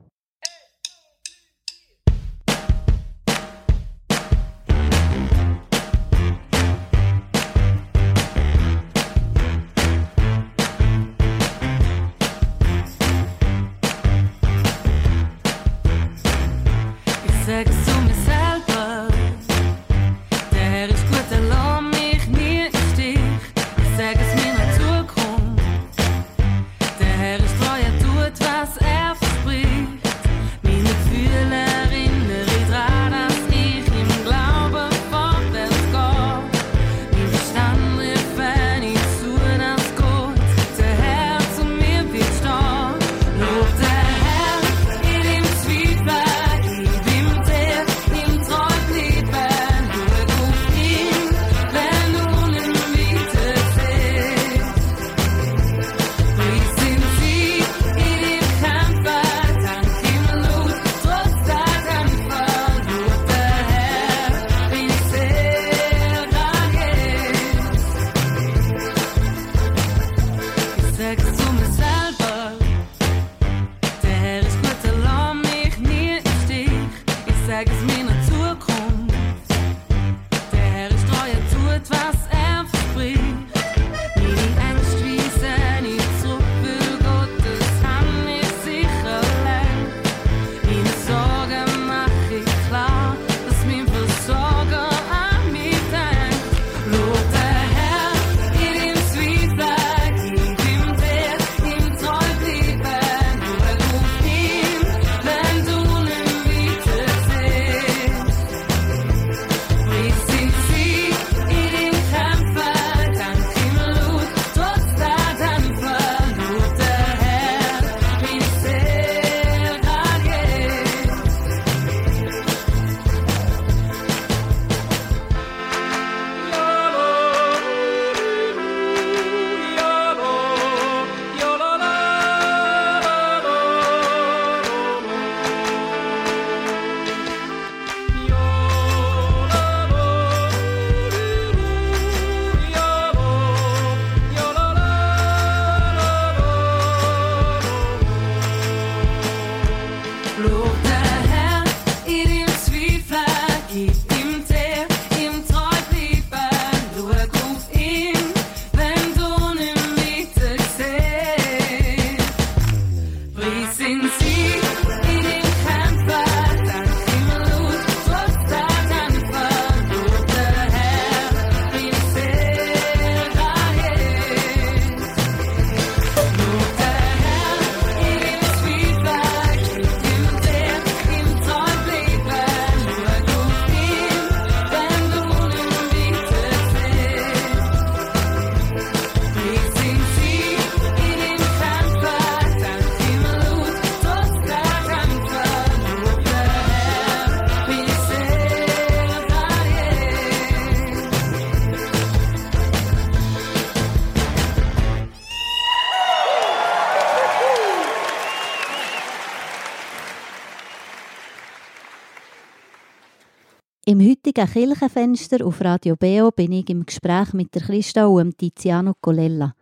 Heutigen 214.42 214.52
Kirchenfenster 214.52 215.46
auf 215.46 215.62
Radio 215.62 215.96
Beo 215.96 216.32
bin 216.32 216.54
ich 216.54 216.70
im 216.70 216.86
Gespräch 216.86 217.34
mit 217.34 217.54
der 217.54 217.62
Christa 217.62 218.08
und 218.08 218.38
Tiziano 218.38 218.94
Colella. 219.00 219.54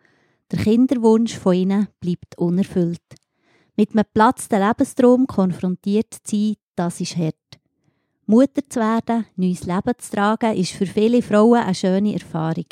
Der 0.49 0.59
Kinderwunsch 0.59 1.37
von 1.37 1.53
ihnen 1.53 1.87
bleibt 1.99 2.37
unerfüllt. 2.37 3.01
Mit 3.75 3.91
einem 3.91 4.05
platzten 4.13 4.61
Lebensraum 4.61 5.27
konfrontiert 5.27 6.13
zu 6.23 6.35
sein, 6.37 6.55
das 6.75 7.01
ist 7.01 7.17
hart. 7.17 7.35
Mutter 8.25 8.61
zu 8.69 8.79
werden, 8.79 9.25
neues 9.35 9.65
Leben 9.65 9.93
zu 9.97 10.11
tragen, 10.11 10.55
ist 10.55 10.71
für 10.71 10.85
viele 10.85 11.21
Frauen 11.21 11.59
eine 11.59 11.75
schöne 11.75 12.13
Erfahrung. 12.13 12.67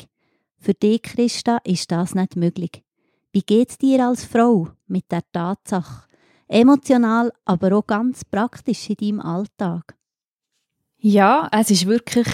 Für 0.58 0.74
dich, 0.74 1.02
Christa, 1.02 1.58
ist 1.64 1.90
das 1.90 2.14
nicht 2.14 2.36
möglich. 2.36 2.82
Wie 3.32 3.42
geht 3.42 3.70
es 3.70 3.78
dir 3.78 4.06
als 4.06 4.24
Frau 4.24 4.68
mit 4.86 5.10
der 5.10 5.22
Tatsache? 5.32 6.06
Emotional, 6.48 7.32
aber 7.44 7.76
auch 7.76 7.86
ganz 7.86 8.24
praktisch 8.24 8.88
in 8.88 8.96
deinem 8.96 9.20
Alltag. 9.20 9.99
Ja, 11.02 11.48
es 11.50 11.70
ist 11.70 11.86
wirklich 11.86 12.26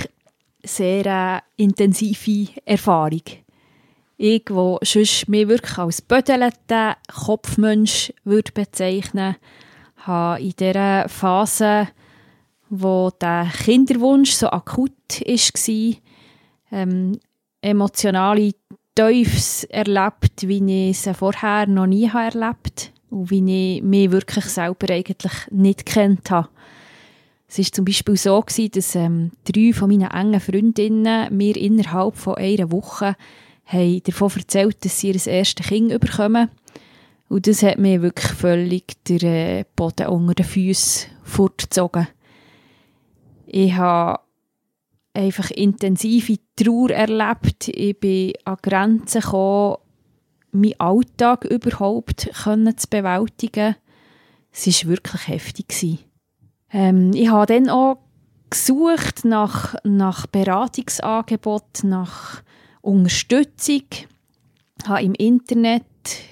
sehr 0.65 1.07
äh, 1.07 1.63
intensive 1.63 2.51
Erfahrung. 2.65 3.23
Ich, 4.17 4.43
wo 4.51 4.81
sonst 4.83 5.29
mich 5.29 5.47
wirklich 5.47 5.79
als 5.79 6.03
bödeleten 6.03 6.95
Kopfmensch 7.07 8.13
würde 8.25 8.51
bezeichnen, 8.51 9.37
habe 9.99 10.43
in 10.43 10.51
dieser 10.59 11.09
Phase, 11.09 11.89
wo 12.69 13.11
der 13.21 13.53
Kinderwunsch 13.65 14.33
so 14.33 14.49
akut 14.49 14.91
war, 15.21 15.97
ähm, 16.73 17.21
emotionale 17.61 18.51
Teufels 18.97 19.63
erlebt, 19.65 20.49
wie 20.49 20.89
ich 20.91 20.99
sie 20.99 21.15
vorher 21.15 21.69
noch 21.69 21.87
nie 21.87 22.11
habe 22.11 22.37
erlebt 22.37 22.91
und 23.11 23.31
wie 23.31 23.77
ich 23.77 23.83
mich 23.85 24.11
wirklich 24.11 24.47
selber 24.47 24.93
eigentlich 24.93 25.35
nicht 25.53 25.87
kennt 25.87 26.33
habe. 26.33 26.49
Es 27.49 27.59
war 27.59 27.65
zum 27.67 27.85
Beispiel 27.85 28.17
so, 28.17 28.41
gewesen, 28.41 28.71
dass 28.73 28.95
ähm, 28.97 29.31
drei 29.45 29.73
von 29.73 29.89
meinen 29.89 30.11
engen 30.11 30.41
Freundinnen 30.41 31.37
mir 31.37 31.57
innerhalb 31.57 32.17
von 32.17 32.35
einer 32.35 32.73
Woche 32.73 33.17
haben 33.67 34.03
davon 34.05 34.31
erzählt, 34.37 34.85
dass 34.85 35.01
sie 35.01 35.09
ihr 35.09 35.27
erstes 35.27 35.67
Kind 35.67 35.99
bekommen. 36.01 36.51
Und 37.29 37.47
das 37.47 37.63
hat 37.63 37.79
mir 37.79 38.03
wirklich 38.03 38.33
völlig 38.33 39.03
den 39.05 39.23
äh, 39.23 39.65
Boden 39.75 40.07
unter 40.07 40.35
den 40.35 40.47
Füßen 40.47 41.11
fortgezogen. 41.23 42.09
Ich 43.47 43.75
habe 43.75 44.21
einfach 45.13 45.51
intensive 45.51 46.39
Trauer 46.57 46.91
erlebt. 46.91 47.69
Ich 47.69 47.99
bin 47.99 48.33
an 48.45 48.59
Grenzen 48.63 49.23
gekommen, 49.23 49.77
meinen 50.53 50.81
Alltag 50.81 51.45
überhaupt 51.45 52.31
zu 52.33 52.89
bewältigen. 52.91 53.77
Es 54.53 54.67
war 54.67 54.91
wirklich 54.91 55.29
heftig. 55.29 56.06
Ähm, 56.73 57.13
ich 57.15 57.29
habe 57.29 57.47
dann 57.47 57.69
auch 57.69 57.99
gesucht 58.51 59.25
nach, 59.25 59.75
nach 59.85 60.27
Beratungsangebot, 60.27 61.85
nach 61.85 62.43
Unterstützung. 62.81 63.85
Habe 64.87 65.03
im 65.03 65.15
Internet 65.15 65.85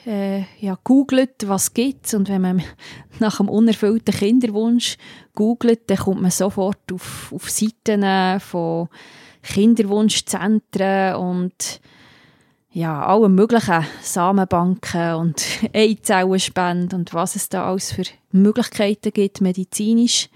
äh, 0.07 0.45
ja, 0.61 0.79
googelt, 0.85 1.49
was 1.49 1.75
gibt 1.75 2.13
und 2.15 2.29
wenn 2.29 2.43
man 2.43 2.63
nach 3.19 3.41
einem 3.41 3.49
unerfüllten 3.49 4.15
Kinderwunsch 4.15 4.97
googelt, 5.35 5.91
dann 5.91 5.99
kommt 5.99 6.23
man 6.23 6.31
sofort 6.31 6.93
auf, 6.93 7.33
auf 7.33 7.51
Seiten 7.51 8.41
von 8.41 8.89
Kinderwunschzentren 9.43 11.17
und 11.17 11.81
ja, 12.75 13.07
alle 13.07 13.29
möglichen 13.29 13.87
Samenbanken 14.03 15.15
und 15.15 15.43
Eizellenspenden 15.73 16.99
und 16.99 17.15
was 17.15 17.37
es 17.37 17.49
da 17.49 17.69
alles 17.69 17.93
für 17.93 18.03
Möglichkeiten 18.33 19.13
gibt, 19.13 19.41
medizinisch. 19.41 20.29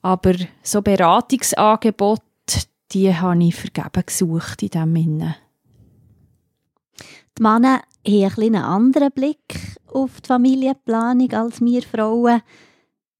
Aber 0.00 0.34
so 0.62 0.80
Beratungsangebote, 0.80 2.22
die 2.92 3.14
habe 3.14 3.44
ich 3.44 3.54
vergeben 3.54 4.06
gesucht 4.06 4.62
in 4.62 4.70
diesem 4.70 4.96
Sinne. 4.96 5.36
Die 7.36 7.42
Männer 7.42 7.82
haben 8.06 8.42
einen 8.42 8.56
anderen 8.56 9.12
Blick 9.12 9.78
auf 9.92 10.22
die 10.22 10.28
Familienplanung 10.28 11.30
als 11.32 11.60
wir 11.60 11.82
Frauen. 11.82 12.40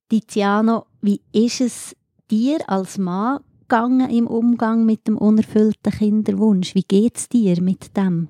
Tiziano, 0.09 0.87
wie 1.02 1.20
ist 1.33 1.61
es 1.61 1.96
dir 2.31 2.61
als 2.66 2.96
Mann 2.96 3.40
gegangen 3.68 4.11
im 4.11 4.26
Umgang 4.26 4.85
mit 4.85 5.07
dem 5.07 5.18
unerfüllten 5.18 5.92
Kinderwunsch? 5.92 6.74
Wie 6.74 6.83
geht 6.83 7.16
es 7.16 7.29
dir 7.29 7.61
mit 7.61 7.96
dem? 7.96 8.29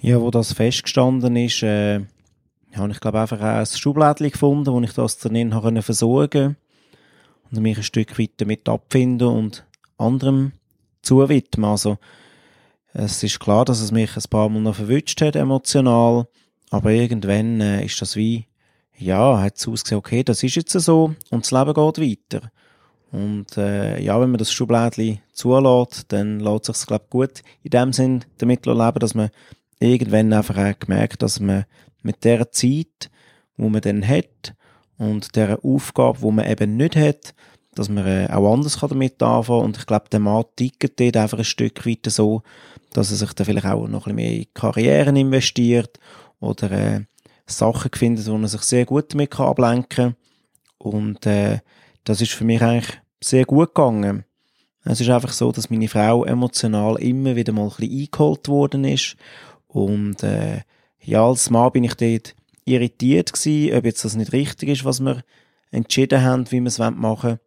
Ja, 0.00 0.20
wo 0.20 0.30
das 0.30 0.52
festgestanden 0.52 1.36
ist, 1.36 1.62
äh, 1.62 2.00
habe 2.74 2.92
ich 2.92 3.00
glaube 3.00 3.20
einfach 3.20 3.40
ein 3.40 3.66
Schublädchen 3.66 4.30
gefunden, 4.30 4.72
wo 4.72 4.80
ich 4.80 4.92
das 4.92 5.18
drin 5.18 5.54
habe 5.54 5.82
versorgen 5.82 6.56
und 7.50 7.60
mich 7.60 7.76
ein 7.76 7.82
Stück 7.82 8.18
weit 8.18 8.32
damit 8.38 8.68
abfinden 8.68 9.28
und 9.28 9.66
anderem 9.98 10.52
zuwidmen. 11.02 11.70
Also 11.70 11.98
es 12.92 13.22
ist 13.22 13.40
klar, 13.40 13.64
dass 13.64 13.80
es 13.80 13.92
mich 13.92 14.16
ein 14.16 14.22
paar 14.30 14.48
Mal 14.48 14.60
noch 14.60 14.76
verwünscht 14.76 15.20
hat, 15.20 15.36
emotional, 15.36 16.26
aber 16.70 16.90
irgendwann 16.90 17.60
äh, 17.60 17.84
ist 17.84 18.00
das 18.00 18.16
wie, 18.16 18.46
ja, 18.96 19.40
hat 19.40 19.56
es 19.56 19.68
ausgesehen, 19.68 19.98
okay, 19.98 20.22
das 20.22 20.42
ist 20.42 20.56
jetzt 20.56 20.72
so 20.72 21.14
und 21.30 21.44
das 21.44 21.50
Leben 21.50 21.74
geht 21.74 21.98
weiter. 22.30 22.50
Und 23.12 23.56
äh, 23.56 24.00
ja, 24.00 24.20
wenn 24.20 24.30
man 24.30 24.38
das 24.38 24.52
Schublädchen 24.52 25.20
zulässt, 25.32 26.06
dann 26.08 26.40
lässt 26.40 26.66
sich 26.66 26.86
glaube 26.86 27.06
gut 27.10 27.42
in 27.62 27.70
dem 27.70 27.92
Sinn 27.92 28.24
damit 28.38 28.66
leben, 28.66 28.98
dass 29.00 29.14
man 29.14 29.30
irgendwann 29.80 30.32
einfach 30.32 30.56
auch 30.56 30.78
gemerkt, 30.78 31.22
dass 31.22 31.40
man 31.40 31.64
mit 32.02 32.24
der 32.24 32.50
Zeit, 32.52 33.10
wo 33.56 33.68
man 33.68 33.80
dann 33.80 34.06
hat 34.06 34.54
und 34.96 35.34
der 35.34 35.64
Aufgabe, 35.64 36.22
wo 36.22 36.30
man 36.30 36.46
eben 36.46 36.76
nicht 36.76 36.94
hat, 36.94 37.34
dass 37.74 37.88
man 37.88 38.06
äh, 38.06 38.28
auch 38.30 38.52
anders 38.52 38.80
kann 38.80 38.90
damit 38.90 39.22
anfangen 39.22 39.64
Und 39.64 39.78
ich 39.78 39.86
glaube, 39.86 40.08
der 40.10 40.20
Mann 40.20 40.44
tickt 40.56 41.00
dort 41.00 41.16
einfach 41.16 41.38
ein 41.38 41.44
Stück 41.44 41.86
weiter 41.86 42.10
so, 42.10 42.42
dass 42.92 43.10
er 43.10 43.16
sich 43.16 43.32
dann 43.32 43.46
vielleicht 43.46 43.66
auch 43.66 43.86
noch 43.86 44.06
ein 44.06 44.14
bisschen 44.14 44.16
mehr 44.16 44.32
in 44.32 44.54
Karrieren 44.54 45.16
investiert 45.16 45.98
oder 46.40 46.70
äh, 46.70 47.00
Sachen 47.46 47.90
findet, 47.94 48.26
wo 48.26 48.36
er 48.36 48.48
sich 48.48 48.62
sehr 48.62 48.84
gut 48.84 49.12
damit 49.12 49.30
kann 49.30 49.46
ablenken 49.46 49.86
kann. 49.88 50.16
Und 50.78 51.26
äh, 51.26 51.60
das 52.04 52.20
ist 52.20 52.32
für 52.32 52.44
mich 52.44 52.62
eigentlich 52.62 53.00
sehr 53.20 53.44
gut 53.44 53.74
gegangen. 53.74 54.24
Es 54.84 55.00
ist 55.00 55.10
einfach 55.10 55.32
so, 55.32 55.52
dass 55.52 55.70
meine 55.70 55.88
Frau 55.88 56.24
emotional 56.24 56.96
immer 57.00 57.36
wieder 57.36 57.52
mal 57.52 57.64
ein 57.64 57.68
bisschen 57.68 58.00
eingeholt 58.00 58.48
worden 58.48 58.84
ist. 58.84 59.16
Und 59.68 60.22
äh, 60.22 60.62
ja, 61.00 61.24
als 61.24 61.50
Mann 61.50 61.72
bin 61.72 61.84
ich 61.84 61.94
dort 61.94 62.34
irritiert 62.64 63.32
gewesen, 63.32 63.76
ob 63.76 63.84
jetzt 63.84 64.04
das 64.04 64.16
nicht 64.16 64.32
richtig 64.32 64.70
ist, 64.70 64.84
was 64.84 65.00
wir 65.00 65.22
entschieden 65.70 66.22
haben, 66.22 66.50
wie 66.50 66.60
wir 66.60 66.68
es 66.68 66.78
machen 66.78 67.02
wollen. 67.02 67.38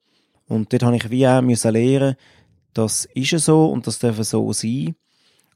Und 0.47 0.71
dort 0.73 0.83
habe 0.83 0.95
ich 0.95 1.09
wie 1.09 1.27
auch 1.27 1.41
müssen 1.41 1.71
lernen, 1.71 2.15
das 2.73 3.05
ist 3.13 3.37
so 3.39 3.67
und 3.67 3.87
das 3.87 3.99
darf 3.99 4.21
so 4.23 4.51
sein. 4.53 4.95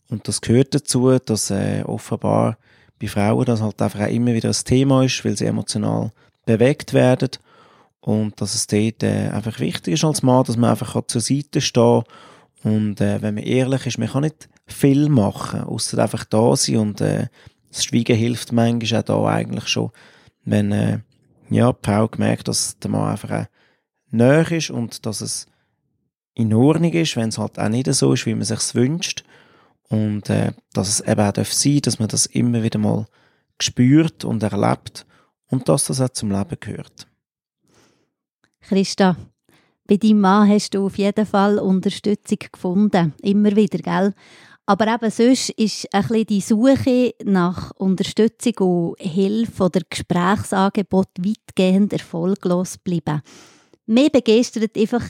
Und 0.10 0.28
das 0.28 0.42
gehört 0.42 0.74
dazu, 0.74 1.18
dass 1.20 1.52
äh, 1.52 1.84
offenbar 1.84 2.58
bei 3.00 3.08
Frauen 3.08 3.46
das 3.46 3.62
halt 3.62 3.82
einfach 3.82 4.02
auch 4.02 4.12
immer 4.12 4.34
wieder 4.34 4.50
ein 4.50 4.66
Thema 4.66 5.04
ist, 5.04 5.24
weil 5.26 5.38
sie 5.38 5.46
emotional 5.46 6.12
bewegt 6.46 6.94
werden. 6.94 7.32
Und 8.08 8.40
dass 8.40 8.56
es 8.56 8.68
dort 8.68 9.04
äh, 9.04 9.28
einfach 9.34 9.60
wichtig 9.60 9.96
ist 9.96 10.06
als 10.06 10.24
Mann, 10.24 10.46
dass 10.46 10.56
man 10.56 10.70
einfach 10.70 11.06
zur 11.08 11.20
Seite 11.20 11.60
stehen 11.60 12.04
kann. 12.64 12.72
Und 12.72 13.02
äh, 13.02 13.22
wenn 13.22 13.36
man 13.36 13.44
ehrlich 13.44 13.86
ist, 13.86 13.98
man 13.98 14.08
kann 14.08 14.22
nicht 14.22 14.48
viel 14.66 15.10
machen, 15.10 15.66
außer 15.66 16.00
einfach 16.00 16.24
da 16.24 16.56
sein. 16.56 16.78
Und 16.78 17.02
äh, 17.02 17.28
das 17.70 17.84
Schweigen 17.84 18.16
hilft 18.16 18.54
manchmal 18.54 19.02
auch 19.02 19.06
da 19.06 19.26
eigentlich 19.26 19.68
schon, 19.68 19.92
wenn 20.46 20.72
äh, 20.72 21.00
ja, 21.50 21.76
Frau 21.84 22.08
gemerkt, 22.08 22.48
dass 22.48 22.80
der 22.80 22.92
Mann 22.92 23.12
einfach 23.12 23.30
auch 23.30 23.46
näher 24.10 24.50
ist 24.54 24.70
und 24.70 25.06
dass 25.06 25.20
es 25.20 25.46
in 26.34 26.54
Ordnung 26.54 26.94
ist, 26.94 27.18
wenn 27.18 27.28
es 27.28 27.38
halt 27.38 27.60
auch 27.60 27.68
nicht 27.68 27.94
so 27.94 28.14
ist, 28.14 28.26
wie 28.26 28.36
man 28.36 28.46
sich 28.46 28.74
wünscht. 28.74 29.26
Und 29.90 30.30
äh, 30.30 30.54
dass 30.72 30.88
es 30.88 31.02
eben 31.02 31.20
auch 31.20 31.34
darf 31.34 31.52
sein 31.52 31.82
dass 31.82 32.00
man 32.00 32.08
das 32.08 32.26
immer 32.26 32.64
wieder 32.64 32.80
mal 32.80 33.06
spürt 33.60 34.24
und 34.24 34.44
erlebt 34.44 35.06
und 35.50 35.68
dass 35.68 35.88
das 35.88 36.00
auch 36.00 36.08
zum 36.08 36.32
Leben 36.32 36.56
gehört. 36.58 37.08
Christa, 38.68 39.16
bei 39.88 39.96
deinem 39.96 40.20
Mann 40.20 40.50
hast 40.50 40.74
du 40.74 40.86
auf 40.86 40.98
jeden 40.98 41.26
Fall 41.26 41.58
Unterstützung 41.58 42.40
gefunden. 42.52 43.14
Immer 43.22 43.56
wieder, 43.56 43.78
gell? 43.78 44.14
Aber 44.66 44.94
eben 44.94 45.10
sonst 45.10 45.52
ist 45.52 45.88
ein 45.94 46.02
bisschen 46.02 46.26
die 46.26 46.42
Suche 46.42 47.14
nach 47.24 47.72
Unterstützung 47.78 48.58
und 48.58 49.00
Hilfe 49.00 49.64
oder 49.64 49.80
Gesprächsangebot 49.90 51.08
weitgehend 51.18 51.94
erfolglos 51.94 52.74
geblieben. 52.74 53.22
Mir 53.86 54.10
begeistert 54.10 54.78
einfach 54.78 55.06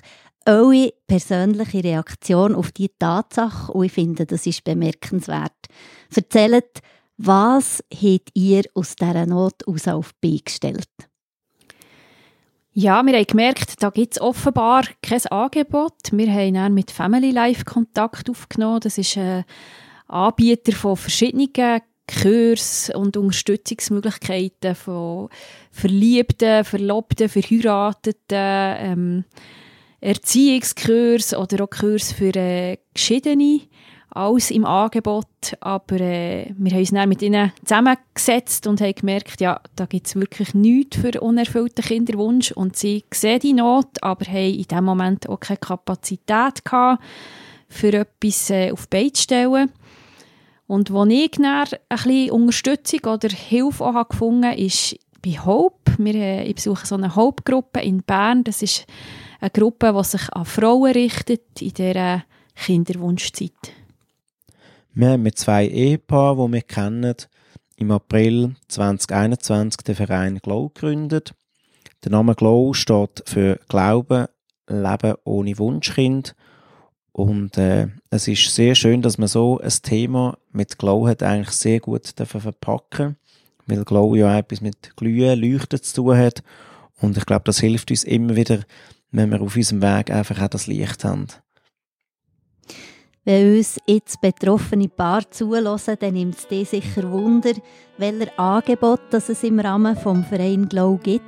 eure 0.46 0.94
persönliche 1.08 1.84
Reaktion 1.84 2.54
auf 2.54 2.72
die 2.72 2.92
Tatsache 3.00 3.72
und 3.72 3.86
ich 3.86 3.92
finde, 3.92 4.28
das 4.28 4.46
ist 4.46 4.64
bemerkenswert. 4.64 5.66
Erzählt, 6.16 6.82
was 7.18 7.84
habt 7.92 8.30
ihr 8.36 8.66
aus 8.76 8.96
dieser 8.96 9.26
Not 9.26 9.68
aus 9.68 9.88
auf 9.88 10.12
die 10.24 10.28
Beine 10.28 10.44
gestellt? 10.44 11.07
Ja, 12.80 13.02
wir 13.04 13.14
haben 13.18 13.26
gemerkt, 13.26 13.82
da 13.82 13.90
gibt 13.90 14.14
es 14.14 14.22
offenbar 14.22 14.84
kein 15.02 15.26
Angebot. 15.32 15.96
Wir 16.12 16.32
haben 16.32 16.54
dann 16.54 16.76
mit 16.76 16.92
Family 16.92 17.32
Life 17.32 17.66
Kontakt 17.66 18.30
aufgenommen. 18.30 18.82
Das 18.82 19.00
ist 19.00 19.18
ein 19.18 19.46
Anbieter 20.08 20.74
von 20.74 20.96
verschiedenen 20.96 21.82
Kursen 22.22 22.96
und 22.96 23.18
Unterstützungsmöglichkeiten 23.18 24.76
von 24.76 25.30
Verliebten, 25.72 26.64
Verlobten, 26.64 27.30
Verheirateten, 27.30 28.16
ähm, 28.30 29.24
Erziehungskurs 30.00 31.34
oder 31.34 31.64
auch 31.64 31.72
Kurs 31.72 32.12
für 32.12 32.36
äh, 32.36 32.78
Geschiedene, 32.94 33.62
alles 34.10 34.52
im 34.52 34.66
Angebot. 34.66 35.28
Aber 35.60 36.00
äh, 36.00 36.54
wir 36.58 36.72
haben 36.72 36.80
uns 36.80 36.92
dann 36.92 37.10
mit 37.10 37.22
ihnen 37.22 37.52
zusammengesetzt 37.64 38.68
und 38.68 38.82
haben 38.82 38.96
gemerkt, 38.96 39.42
ja, 39.42 39.60
da 39.76 39.86
gibt 39.86 40.08
es 40.08 40.16
wirklich 40.16 40.54
nichts 40.54 40.98
für 40.98 41.20
unerfüllten 41.22 41.84
Kinderwunsch. 41.84 42.52
Und 42.52 42.76
sie 42.76 43.04
sehen 43.14 43.40
die 43.40 43.54
Not, 43.54 44.02
aber 44.02 44.26
haben 44.26 44.54
in 44.54 44.64
dem 44.64 44.86
Moment 44.86 45.30
auch 45.30 45.40
keine 45.40 45.58
Kapazität 45.58 46.64
gehabt, 46.66 47.04
für 47.70 47.94
etwas 47.94 48.50
äh, 48.50 48.72
auf 48.72 48.88
die 48.88 49.12
zu 49.14 49.24
stellen. 49.24 49.72
Und 50.68 50.92
wo 50.92 51.06
ich 51.06 51.32
dann 51.32 51.66
ein 51.66 51.78
bisschen 51.90 52.32
Unterstützung 52.32 53.00
oder 53.06 53.30
Hilfe 53.30 53.86
auch 53.86 54.10
gefunden 54.10 54.46
habe, 54.46 54.60
ist 54.60 54.98
bei 55.24 55.32
Hope. 55.32 55.94
Wir, 55.98 56.16
äh, 56.16 56.44
ich 56.44 56.56
besuche 56.56 56.86
so 56.86 56.96
eine 56.96 57.16
Hope-Gruppe 57.16 57.82
in 57.82 58.04
Bern. 58.04 58.44
Das 58.44 58.62
ist 58.62 58.86
eine 59.40 59.50
Gruppe, 59.50 59.94
die 59.98 60.04
sich 60.04 60.34
an 60.34 60.46
Frauen 60.46 60.92
richtet 60.92 61.62
in 61.62 61.74
dieser 61.74 62.24
Kinderwunschzeit. 62.56 63.52
Wir 65.00 65.10
haben 65.10 65.22
mit 65.22 65.38
zwei 65.38 65.68
Ehepaaren, 65.68 66.48
die 66.48 66.54
wir 66.54 66.62
kennen, 66.64 67.16
im 67.76 67.92
April 67.92 68.56
2021 68.68 69.84
den 69.84 69.94
Verein 69.94 70.40
Glow 70.40 70.70
gegründet. 70.70 71.36
Der 72.04 72.10
Name 72.10 72.34
Glow 72.34 72.74
steht 72.74 73.22
für 73.28 73.60
Glauben, 73.70 74.26
Leben 74.68 75.14
ohne 75.24 75.56
Wunschkind. 75.60 76.36
Und 77.12 77.60
äh, 77.60 77.90
es 78.10 78.28
ist 78.28 78.56
sehr 78.56 78.74
schön, 78.74 79.04
dass 79.04 79.20
man 79.20 79.28
so 79.28 79.60
ein 79.60 79.70
Thema 79.84 80.40
mit 80.52 80.80
Glow 80.80 81.08
hat 81.08 81.22
eigentlich 81.22 81.52
sehr 81.52 81.80
gut 81.80 82.16
verpacken 82.18 83.18
weil 83.68 83.86
Glow 83.86 84.16
ja 84.16 84.36
etwas 84.36 84.62
mit 84.62 84.96
Glühen, 84.96 85.40
Leuchten 85.40 85.80
zu 85.80 85.94
tun 85.94 86.18
hat. 86.18 86.42
Und 87.00 87.18
ich 87.18 87.26
glaube, 87.28 87.44
das 87.44 87.60
hilft 87.60 87.92
uns 87.92 88.04
immer 88.04 88.36
wieder, 88.36 88.62
wenn 89.12 89.30
wir 89.30 89.42
auf 89.42 89.56
unserem 89.56 89.84
Weg 89.84 90.10
einfach 90.10 90.42
auch 90.42 90.48
das 90.48 90.66
Licht 90.66 91.04
haben. 91.04 91.28
Wenn 93.28 93.58
uns 93.58 93.78
jetzt 93.86 94.22
betroffene 94.22 94.88
Paar 94.88 95.30
zulassen, 95.30 95.98
dann 96.00 96.14
nimmt 96.14 96.38
es 96.38 96.48
dir 96.48 96.64
sicher 96.64 97.12
Wunder, 97.12 97.52
welcher 97.98 98.40
Angebot 98.40 99.02
das 99.10 99.28
es 99.28 99.44
im 99.44 99.60
Rahmen 99.60 99.98
vom 99.98 100.24
Verein 100.24 100.70
Glow 100.70 100.98
gibt. 101.04 101.26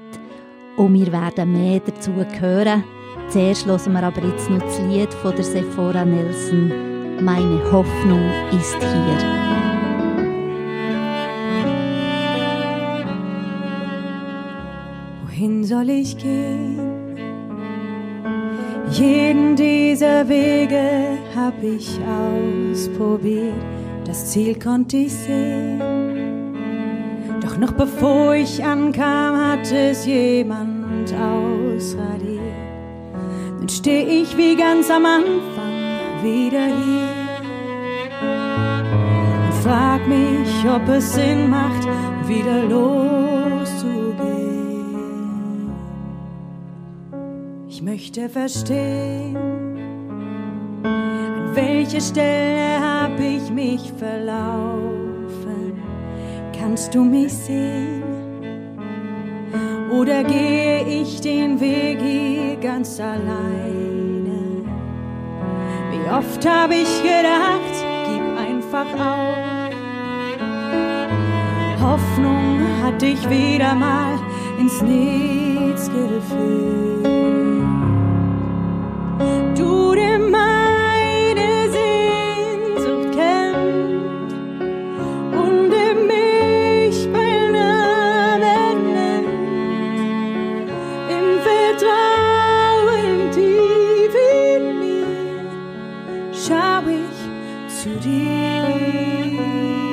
Und 0.78 0.94
wir 0.94 1.12
werden 1.12 1.52
mehr 1.52 1.82
dazu 1.82 2.14
hören. 2.14 2.86
Zuerst 3.28 3.66
hören 3.66 3.92
wir 3.92 4.04
aber 4.04 4.24
jetzt 4.26 4.50
noch 4.50 4.62
das 4.62 4.80
Lied 4.80 5.14
von 5.14 5.36
der 5.36 5.44
Sephora 5.44 6.06
Nelson. 6.06 6.72
Meine 7.22 7.70
Hoffnung 7.70 8.32
ist 8.58 8.78
hier. 8.80 9.20
Wohin 15.26 15.66
soll 15.66 15.90
ich 15.90 16.18
gehen? 16.18 16.89
Jeden 18.92 19.56
dieser 19.56 20.28
Wege 20.28 21.20
hab 21.36 21.62
ich 21.62 22.00
ausprobiert, 22.02 23.54
das 24.06 24.32
Ziel 24.32 24.58
konnte 24.58 24.98
ich 24.98 25.14
sehen. 25.14 25.80
Doch 27.42 27.58
noch 27.58 27.74
bevor 27.74 28.34
ich 28.34 28.64
ankam, 28.64 29.38
hat 29.38 29.72
es 29.72 30.06
jemand 30.06 31.14
ausradiert. 31.14 32.40
Dann 33.60 33.70
steh 33.70 34.02
ich 34.02 34.36
wie 34.36 34.56
ganz 34.56 34.90
am 34.90 35.06
Anfang 35.06 36.24
wieder 36.24 36.66
hier 36.66 37.10
und 38.22 39.54
frag 39.64 40.08
mich, 40.08 40.66
ob 40.68 40.88
es 40.90 41.14
Sinn 41.14 41.50
macht, 41.50 41.88
wieder 42.28 42.64
loszugehen. 42.64 44.39
Ich 47.80 47.86
möchte 47.86 48.28
verstehen, 48.28 49.38
an 50.84 51.56
welcher 51.56 52.02
Stelle 52.02 52.78
hab 52.78 53.18
ich 53.18 53.50
mich 53.52 53.94
verlaufen. 53.98 55.82
Kannst 56.60 56.94
du 56.94 57.06
mich 57.06 57.32
sehen? 57.32 58.04
Oder 59.94 60.26
gehe 60.26 60.86
ich 60.90 61.22
den 61.22 61.58
Weg 61.62 62.02
hier 62.02 62.58
ganz 62.58 63.00
alleine? 63.00 64.66
Wie 65.92 66.12
oft 66.12 66.46
habe 66.46 66.76
ich 66.76 67.02
gedacht, 67.02 67.76
gib 68.10 68.24
einfach 68.38 68.94
auf. 69.00 69.72
Hoffnung 71.82 72.60
hat 72.84 73.02
dich 73.02 73.30
wieder 73.30 73.74
mal 73.74 74.20
ins 74.60 74.82
Nichts 74.82 75.90
geführt. 75.90 76.99
Du, 79.90 79.96
der 79.96 80.20
meine 80.20 81.68
Sehnsucht 81.72 83.12
kennt 83.12 84.32
und 85.34 85.72
der 85.72 85.96
mich 85.96 87.12
bei 87.12 87.50
Namen 87.52 88.94
nennt, 88.94 90.70
im 91.10 91.28
Vertrauen 91.42 93.32
tief 93.32 94.14
in 94.46 94.64
mir 94.80 95.08
schau 96.34 96.84
ich 96.88 97.20
zu 97.74 97.90
dir. 97.98 99.89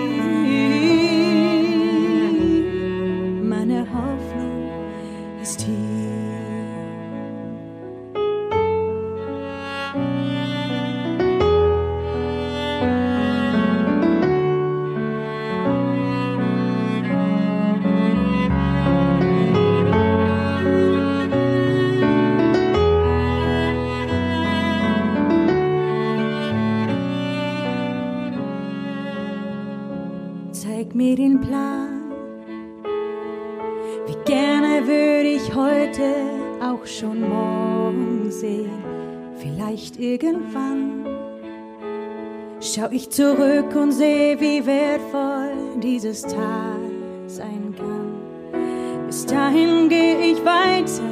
Zurück 43.67 43.83
und 43.83 43.93
sehe, 43.93 44.39
wie 44.41 44.65
wertvoll 44.65 45.81
dieses 45.83 46.23
Tag 46.23 46.79
sein 47.27 47.75
kann. 47.77 49.07
Bis 49.07 49.27
dahin 49.27 49.89
gehe 49.89 50.33
ich 50.33 50.45
weiter 50.45 51.03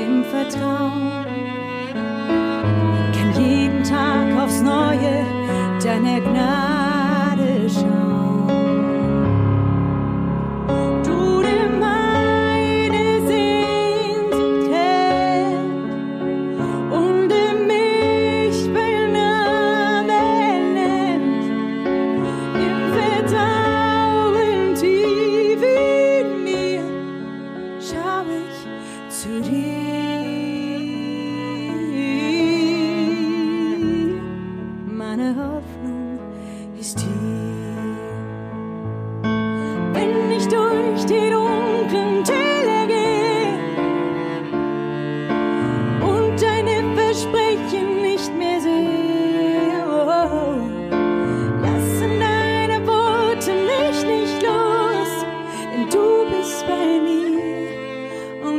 im 0.00 0.24
Vertrauen. 0.24 1.24
Kann 3.12 3.44
jeden 3.44 3.82
Tag 3.82 4.44
aufs 4.44 4.60
Neue 4.62 5.24
deiner 5.82 6.20
Gnade 6.20 6.85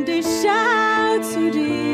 mir 0.07 0.15
und 0.15 0.19
ich 0.19 0.25
schau 0.25 1.86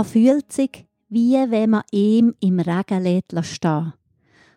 Man 0.00 0.06
fühlt 0.06 0.50
sich, 0.50 0.86
wie 1.10 1.34
wenn 1.34 1.68
man 1.68 1.82
ihm 1.92 2.34
im 2.40 2.58
Regen 2.58 3.02
lässt 3.02 3.54
stehen. 3.54 3.92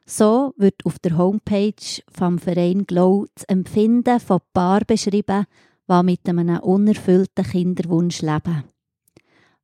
So 0.06 0.54
wird 0.56 0.86
auf 0.86 1.00
der 1.00 1.18
Homepage 1.18 2.02
vom 2.10 2.40
Verein 2.40 2.86
Glow 2.86 3.26
das 3.36 3.44
Empfinden 3.50 4.22
von 4.22 4.40
Paar 4.54 4.86
beschrieben, 4.86 5.44
die 5.90 6.04
mit 6.04 6.30
einem 6.30 6.60
unerfüllten 6.60 7.44
Kinderwunsch 7.44 8.22
leben. 8.22 8.64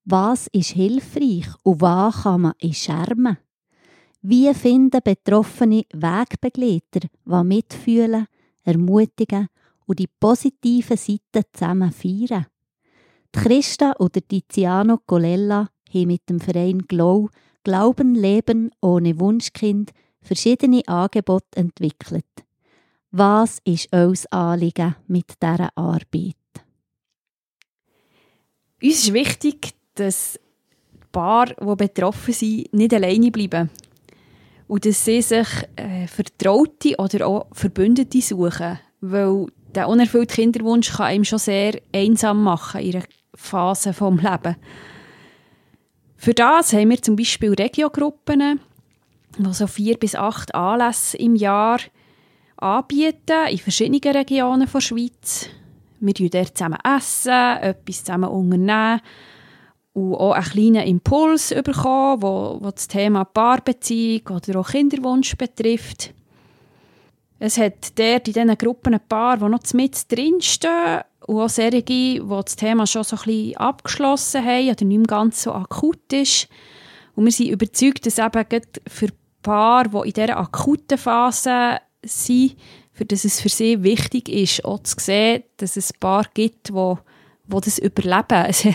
Was 0.04 0.48
ist 0.48 0.72
hilfreich 0.72 1.48
und 1.64 1.80
was 1.80 2.24
kann 2.24 2.42
man 2.42 2.54
in 2.60 2.74
Schermen? 2.74 3.38
Wie 4.22 4.54
finden 4.54 5.00
Betroffene 5.02 5.86
Wegbegleiter, 5.94 7.08
die 7.26 7.44
mitfühlen, 7.46 8.28
ermutigen 8.66 9.48
und 9.86 10.00
die 10.00 10.10
positiven 10.20 10.98
Seiten 10.98 11.46
zusammen 11.54 11.94
feiern? 11.94 12.48
Christa 13.32 13.94
oder 14.00 14.22
Tiziano 14.22 15.00
Colella 15.06 15.70
haben 15.94 16.08
mit 16.08 16.30
dem 16.30 16.40
Verein 16.40 16.80
Glow 16.88 17.30
Glauben, 17.64 18.16
Leben 18.16 18.72
ohne 18.82 19.20
Wunschkind 19.20 19.92
verschiedene 20.22 20.82
Angebote 20.88 21.46
entwickelt. 21.56 22.26
Was 23.12 23.60
ist 23.64 23.90
euer 23.92 24.14
Anliegen 24.32 24.96
mit 25.08 25.34
dieser 25.42 25.70
Arbeit? 25.76 26.36
Uns 28.82 29.04
ist 29.04 29.14
wichtig, 29.14 29.74
dass 29.96 30.40
die 30.94 31.06
Paare, 31.12 31.56
die 31.60 31.76
betroffen 31.76 32.34
sind, 32.34 32.74
nicht 32.74 32.94
alleine 32.94 33.32
bleiben. 33.32 33.70
Und 34.68 34.86
dass 34.86 35.04
sie 35.04 35.22
sich 35.22 35.48
äh, 35.76 36.08
Vertraute 36.08 36.96
oder 36.98 37.28
auch 37.28 37.48
Verbündete 37.52 38.22
suchen. 38.22 38.80
Weil 39.02 39.48
der 39.74 39.90
unerfüllte 39.90 40.36
Kinderwunsch 40.36 40.92
kann 40.94 41.08
einem 41.08 41.26
schon 41.26 41.40
sehr 41.40 41.82
einsam 41.94 42.44
machen 42.44 42.82
in 42.82 42.96
einer 42.96 43.06
Phase 43.40 43.92
des 43.92 44.00
Lebens. 44.00 44.56
Für 46.18 46.34
das 46.34 46.74
haben 46.74 46.90
wir 46.90 47.02
zum 47.02 47.16
Beispiel 47.16 47.54
Regiogruppen, 47.54 48.60
die 49.38 49.54
so 49.54 49.68
vier 49.68 49.98
bis 49.98 50.16
acht 50.16 50.54
Anlässe 50.54 51.18
im 51.18 51.36
Jahr 51.36 51.80
anbieten 52.58 53.48
in 53.50 53.58
verschiedenen 53.58 54.16
Regionen 54.16 54.68
der 54.72 54.82
Schweiz. 54.82 55.50
Wir 56.02 56.14
essen 56.14 56.30
dort 56.30 56.58
zusammen, 56.58 56.78
essen, 56.84 57.58
etwas 57.62 58.04
zusammen 58.04 58.30
unternehmen 58.30 59.02
und 59.94 60.16
auch 60.16 60.34
einen 60.34 60.44
kleinen 60.44 60.88
Impuls 60.88 61.54
bekommen, 61.64 62.22
wo 62.22 62.60
das 62.72 62.88
Thema 62.88 63.24
Paarbeziehung 63.24 64.28
oder 64.28 64.60
auch 64.60 64.70
Kinderwunsch 64.70 65.38
betrifft. 65.38 66.14
Es 67.40 67.58
hat 67.58 67.98
dort 67.98 68.28
in 68.28 68.34
diesen 68.34 68.58
Gruppen 68.58 68.94
ein 68.94 69.08
paar, 69.08 69.38
die 69.38 69.46
noch 69.46 69.74
mit 69.74 70.12
drinstehen 70.12 71.02
auch 71.30 71.50
solche, 71.50 71.84
die 71.84 72.22
das 72.28 72.56
Thema 72.56 72.88
schon 72.88 73.04
so 73.04 73.16
ein 73.16 73.24
bisschen 73.24 73.58
abgeschlossen 73.58 74.44
haben 74.44 74.70
oder 74.70 74.86
nicht 74.86 74.98
mehr 74.98 75.08
ganz 75.08 75.44
so 75.44 75.54
akut 75.54 76.12
ist. 76.12 76.48
Und 77.16 77.26
wir 77.26 77.32
sind 77.32 77.50
überzeugt, 77.50 78.06
dass 78.06 78.18
eben 78.18 78.62
für 78.88 79.10
Paare, 79.42 79.90
die 79.90 80.10
in 80.10 80.14
dieser 80.14 80.38
akuten 80.38 80.98
Phase 80.98 81.80
sind, 82.04 82.56
für 82.92 83.06
das 83.06 83.26
es 83.26 83.40
für 83.40 83.50
sie 83.50 83.84
wichtig 83.84 84.28
ist, 84.30 84.66
auch 84.66 84.84
zu 84.84 84.96
sehen, 85.00 85.44
dass 85.58 85.78
es 85.78 85.94
Paar 85.94 86.26
gibt, 86.34 86.74
wo, 86.74 87.00
wo 87.48 87.60
das 87.60 87.80
überleben. 87.80 88.46
Es 88.48 88.66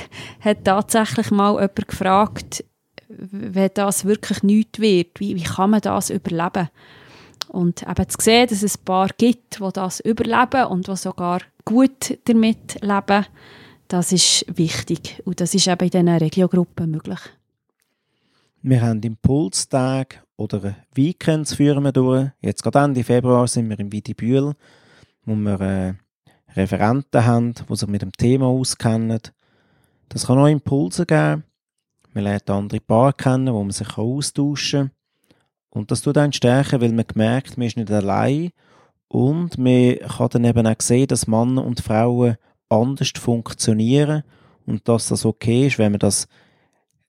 hat 0.40 0.64
tatsächlich 0.64 1.30
mal 1.30 1.54
jemand 1.54 1.88
gefragt, 1.88 2.64
wenn 3.08 3.70
das 3.74 4.04
wirklich 4.04 4.42
nichts 4.42 4.78
wird, 4.78 5.20
wie, 5.20 5.36
wie 5.36 5.42
kann 5.42 5.70
man 5.70 5.80
das 5.80 6.10
überleben? 6.10 6.70
Und 7.54 7.82
eben 7.82 8.08
zu 8.08 8.18
sehen, 8.20 8.48
dass 8.48 8.64
es 8.64 8.76
Paar 8.76 9.10
gibt, 9.16 9.60
die 9.60 9.72
das 9.72 10.00
überleben 10.00 10.66
und 10.66 10.88
die 10.88 10.96
sogar 10.96 11.40
gut 11.64 12.18
damit 12.24 12.82
leben, 12.82 13.26
das 13.86 14.10
ist 14.10 14.44
wichtig. 14.48 15.22
Und 15.24 15.40
das 15.40 15.54
ist 15.54 15.68
eben 15.68 15.84
in 15.84 15.90
diesen 15.90 16.08
Regiogruppen 16.08 16.90
möglich. 16.90 17.20
Wir 18.62 18.82
haben 18.82 19.00
Impulstage 19.02 20.16
oder 20.36 20.74
Weekends 20.94 21.54
führen 21.54 21.84
wir 21.84 21.92
durch. 21.92 22.30
Jetzt 22.40 22.64
gerade 22.64 22.80
Ende 22.80 23.04
Februar 23.04 23.46
sind 23.46 23.70
wir 23.70 23.78
im 23.78 23.92
Widibühl, 23.92 24.54
wo 25.24 25.34
wir 25.36 25.60
äh, 25.60 25.94
Referenten 26.56 27.24
haben, 27.24 27.54
die 27.54 27.76
sich 27.76 27.88
mit 27.88 28.02
dem 28.02 28.10
Thema 28.10 28.46
auskennen. 28.46 29.20
Das 30.08 30.26
kann 30.26 30.38
auch 30.38 30.48
Impulse 30.48 31.06
geben. 31.06 31.44
Man 32.14 32.24
lernt 32.24 32.50
andere 32.50 32.80
Paare 32.80 33.12
kennen, 33.12 33.54
wo 33.54 33.62
man 33.62 33.70
sich 33.70 33.96
austauschen 33.96 34.88
kann. 34.88 35.03
Und 35.74 35.90
das 35.90 36.02
tut 36.02 36.16
einen 36.16 36.32
stärken, 36.32 36.80
weil 36.80 36.92
man 36.92 37.04
merkt, 37.14 37.58
man 37.58 37.66
ist 37.66 37.76
nicht 37.76 37.90
allein 37.90 38.52
und 39.08 39.58
man 39.58 39.96
kann 39.98 40.28
dann 40.30 40.44
eben 40.44 40.66
auch 40.66 40.80
sehen, 40.80 41.08
dass 41.08 41.26
Männer 41.26 41.64
und 41.64 41.80
Frauen 41.80 42.36
anders 42.68 43.12
funktionieren 43.18 44.22
und 44.66 44.88
dass 44.88 45.08
das 45.08 45.26
okay 45.26 45.66
ist, 45.66 45.78
wenn 45.78 45.92
man 45.92 45.98
das 45.98 46.28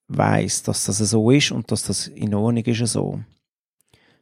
weiß, 0.07 0.63
dass 0.63 0.85
das 0.85 0.97
so 0.97 1.29
ist 1.29 1.51
und 1.51 1.71
dass 1.71 1.83
das 1.83 2.07
in 2.07 2.33
Ordnung 2.33 2.65
ist 2.65 2.91
so. 2.91 3.21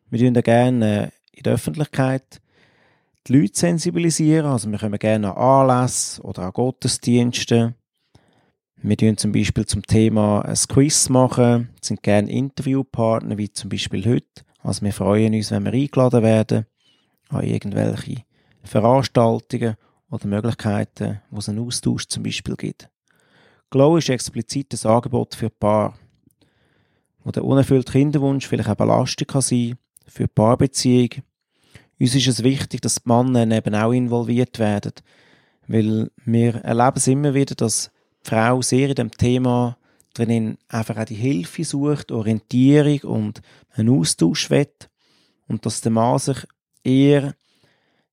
Wir 0.09 0.19
tun 0.19 0.43
gerne 0.43 1.11
in 1.31 1.43
der 1.43 1.53
Öffentlichkeit 1.53 2.41
die 3.27 3.37
Leute 3.37 3.57
sensibilisieren, 3.57 4.45
also 4.45 4.69
wir 4.69 4.77
können 4.77 4.99
gerne 4.99 5.35
an 5.35 5.69
Anlässe 5.69 6.21
oder 6.21 6.43
an 6.43 6.51
Gottesdienste. 6.51 7.75
Wir 8.85 8.97
tun 8.97 9.15
zum 9.15 9.31
Beispiel 9.31 9.65
zum 9.65 9.81
Thema 9.83 10.41
ein 10.41 10.57
Quiz 10.67 11.07
machen, 11.07 11.69
sind 11.79 12.03
gerne 12.03 12.29
Interviewpartner, 12.29 13.37
wie 13.37 13.49
zum 13.49 13.69
Beispiel 13.69 14.05
heute. 14.05 14.43
Also 14.61 14.81
wir 14.81 14.91
freuen 14.91 15.33
uns, 15.33 15.51
wenn 15.51 15.63
wir 15.63 15.71
eingeladen 15.71 16.21
werden 16.21 16.65
an 17.29 17.45
irgendwelche 17.45 18.23
Veranstaltungen 18.61 19.77
oder 20.11 20.27
Möglichkeiten, 20.27 21.21
wo 21.31 21.39
es 21.39 21.47
einen 21.47 21.59
Austausch 21.59 22.09
zum 22.09 22.23
Beispiel 22.23 22.57
gibt. 22.57 22.89
Glow 23.69 23.95
ist 23.95 24.09
explizit 24.09 24.73
ein 24.73 24.91
Angebot 24.91 25.33
für 25.33 25.49
Paar, 25.49 25.97
wo 27.23 27.31
der 27.31 27.45
unerfüllte 27.45 27.93
Kinderwunsch 27.93 28.47
vielleicht 28.49 28.67
eine 28.67 28.75
Belastung 28.75 29.27
kann 29.27 29.41
sein 29.41 29.77
für 30.07 30.23
die 30.23 30.33
Paarbeziehung. 30.35 31.09
Uns 32.01 32.15
ist 32.15 32.27
es 32.27 32.43
wichtig, 32.43 32.81
dass 32.81 32.95
die 32.95 33.07
Männer 33.07 33.49
eben 33.55 33.75
auch 33.75 33.93
involviert 33.93 34.59
werden, 34.59 34.91
weil 35.67 36.11
wir 36.25 36.55
erleben 36.55 36.97
es 36.97 37.07
immer 37.07 37.33
wieder, 37.33 37.55
dass 37.55 37.89
Frau 38.23 38.61
sehr 38.61 38.89
in 38.89 38.95
dem 38.95 39.11
Thema 39.11 39.77
drinnen 40.13 40.57
einfach 40.69 40.97
auch 40.97 41.05
die 41.05 41.15
Hilfe 41.15 41.63
sucht, 41.63 42.11
Orientierung 42.11 42.99
und 43.01 43.41
einen 43.71 43.89
Austausch 43.89 44.49
will 44.49 44.67
und 45.47 45.65
dass 45.65 45.81
der 45.81 45.91
Mann 45.91 46.19
sich 46.19 46.37
eher 46.83 47.35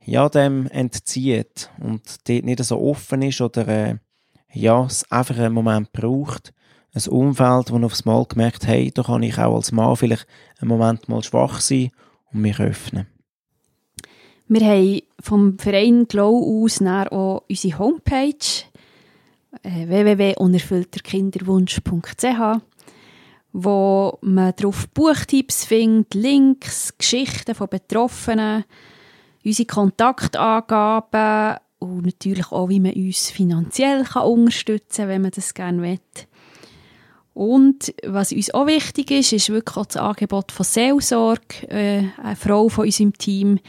ja, 0.04 0.28
dem 0.28 0.66
entzieht 0.68 1.70
und 1.78 2.28
dort 2.28 2.44
nicht 2.44 2.64
so 2.64 2.80
offen 2.80 3.22
ist 3.22 3.40
oder 3.40 3.68
äh, 3.68 3.96
ja, 4.52 4.84
es 4.84 5.10
einfach 5.10 5.38
einen 5.38 5.54
Moment 5.54 5.92
braucht, 5.92 6.52
ein 6.92 7.12
Umfeld, 7.12 7.70
wo 7.70 7.74
man 7.74 7.84
aufs 7.84 8.04
Mal 8.04 8.24
gemerkt 8.24 8.66
hey, 8.66 8.90
da 8.90 9.02
kann 9.02 9.22
ich 9.22 9.38
auch 9.38 9.54
als 9.54 9.72
Mann 9.72 9.96
vielleicht 9.96 10.26
einen 10.58 10.68
Moment 10.68 11.08
mal 11.08 11.22
schwach 11.22 11.60
sein 11.60 11.90
und 12.32 12.40
mich 12.40 12.58
öffnen. 12.58 13.06
Wir 14.48 14.66
haben 14.66 15.02
vom 15.20 15.58
Verein 15.58 16.08
Glow 16.08 16.64
aus 16.64 16.82
auch 16.82 17.44
unsere 17.48 17.78
Homepage 17.78 18.64
www.unerfüllterkinderwunsch.ch 19.62 22.60
wo 23.52 24.18
man 24.20 24.54
darauf 24.56 24.88
Buchtipps 24.90 25.64
findet, 25.64 26.14
Links, 26.14 26.96
Geschichten 26.96 27.54
von 27.54 27.68
Betroffenen, 27.68 28.64
unsere 29.44 29.66
Kontaktangaben 29.66 31.58
und 31.78 32.06
natürlich 32.06 32.52
auch, 32.52 32.68
wie 32.68 32.80
man 32.80 32.92
uns 32.92 33.30
finanziell 33.30 34.04
kann 34.04 34.26
unterstützen 34.26 35.02
kann, 35.02 35.08
wenn 35.08 35.22
man 35.22 35.30
das 35.32 35.54
gerne 35.54 35.82
will. 35.82 35.98
Und 37.32 37.94
was 38.06 38.32
uns 38.32 38.52
auch 38.52 38.66
wichtig 38.66 39.10
ist, 39.10 39.32
ist 39.32 39.48
wirklich 39.48 39.76
auch 39.76 39.86
das 39.86 39.96
Angebot 39.96 40.52
von 40.52 40.64
Seelsorge. 40.64 41.68
Äh, 41.68 42.04
eine 42.22 42.36
Frau 42.36 42.68
von 42.68 42.84
unserem 42.84 43.16
Team 43.16 43.60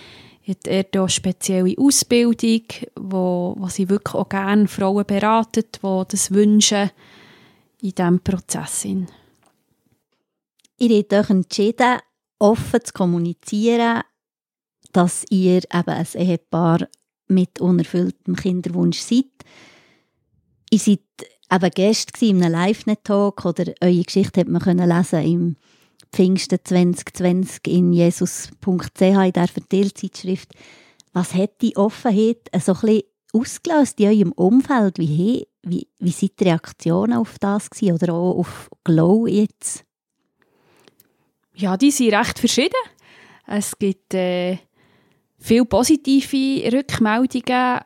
hat 0.52 0.68
er 0.68 0.84
da 0.84 1.08
spezielle 1.10 1.76
Ausbildung, 1.78 2.64
wo, 2.96 3.56
wo 3.58 3.68
sie 3.68 3.90
wirklich 3.90 4.16
auch 4.16 4.30
gerne 4.30 4.68
Frauen 4.68 5.06
beratet, 5.06 5.80
die 5.84 6.04
das 6.08 6.32
wünschen 6.32 6.92
in 7.82 7.92
diesem 7.92 8.20
Prozess 8.20 8.82
sind. 8.82 9.12
Ihr 10.78 10.98
habt 10.98 11.14
euch 11.14 11.30
entschieden, 11.30 12.00
offen 12.40 12.84
zu 12.84 12.94
kommunizieren, 12.94 14.02
dass 14.94 15.26
ihr 15.30 15.58
eben 15.58 15.90
ein 15.90 16.08
Ehepaar 16.16 16.88
mit 17.28 17.62
unerfülltem 17.62 18.36
Kinderwunsch 18.36 19.00
seid. 19.00 19.26
Ihr 20.70 20.80
seid 20.80 21.00
eben 21.52 21.72
Gäste 21.72 22.26
in 22.26 22.44
einem 22.44 22.54
Live-Net-Talk 22.54 23.46
oder 23.46 23.74
eure 23.82 24.04
Geschichte 24.04 24.42
hat 24.42 24.48
man 24.48 24.78
lesen 24.78 25.24
im 25.24 25.56
Pfingsten 26.14 26.60
2020 26.64 27.68
in 27.68 27.94
jesus.ch 27.94 29.02
in 29.02 29.32
der 29.32 29.48
Verteilzeitschrift. 29.48 30.50
Was 31.14 31.34
hat 31.34 31.62
die 31.62 31.76
Offenheit 31.78 32.50
so 32.60 32.74
ein 32.74 32.80
bisschen 32.82 33.04
ausgelöst 33.34 34.00
in 34.00 34.08
eurem 34.08 34.32
Umfeld? 34.34 34.98
Wie, 34.98 35.48
wie, 35.64 35.88
wie 36.00 36.12
sind 36.12 36.40
die 36.40 36.46
Reaktionen 36.46 37.14
auf 37.14 37.40
das 37.40 37.70
gewesen? 37.70 37.96
oder 37.96 38.14
auch 38.14 38.40
auf 38.40 38.70
Glow 38.84 39.28
jetzt? 39.28 39.86
Ja, 41.56 41.78
die 41.78 41.92
sind 41.92 42.14
recht 42.14 42.40
verschieden. 42.40 42.80
Es 43.46 43.78
gibt 43.78 44.14
äh, 44.14 44.58
viele 45.38 45.66
positive 45.66 46.72
Rückmeldungen 46.72 47.80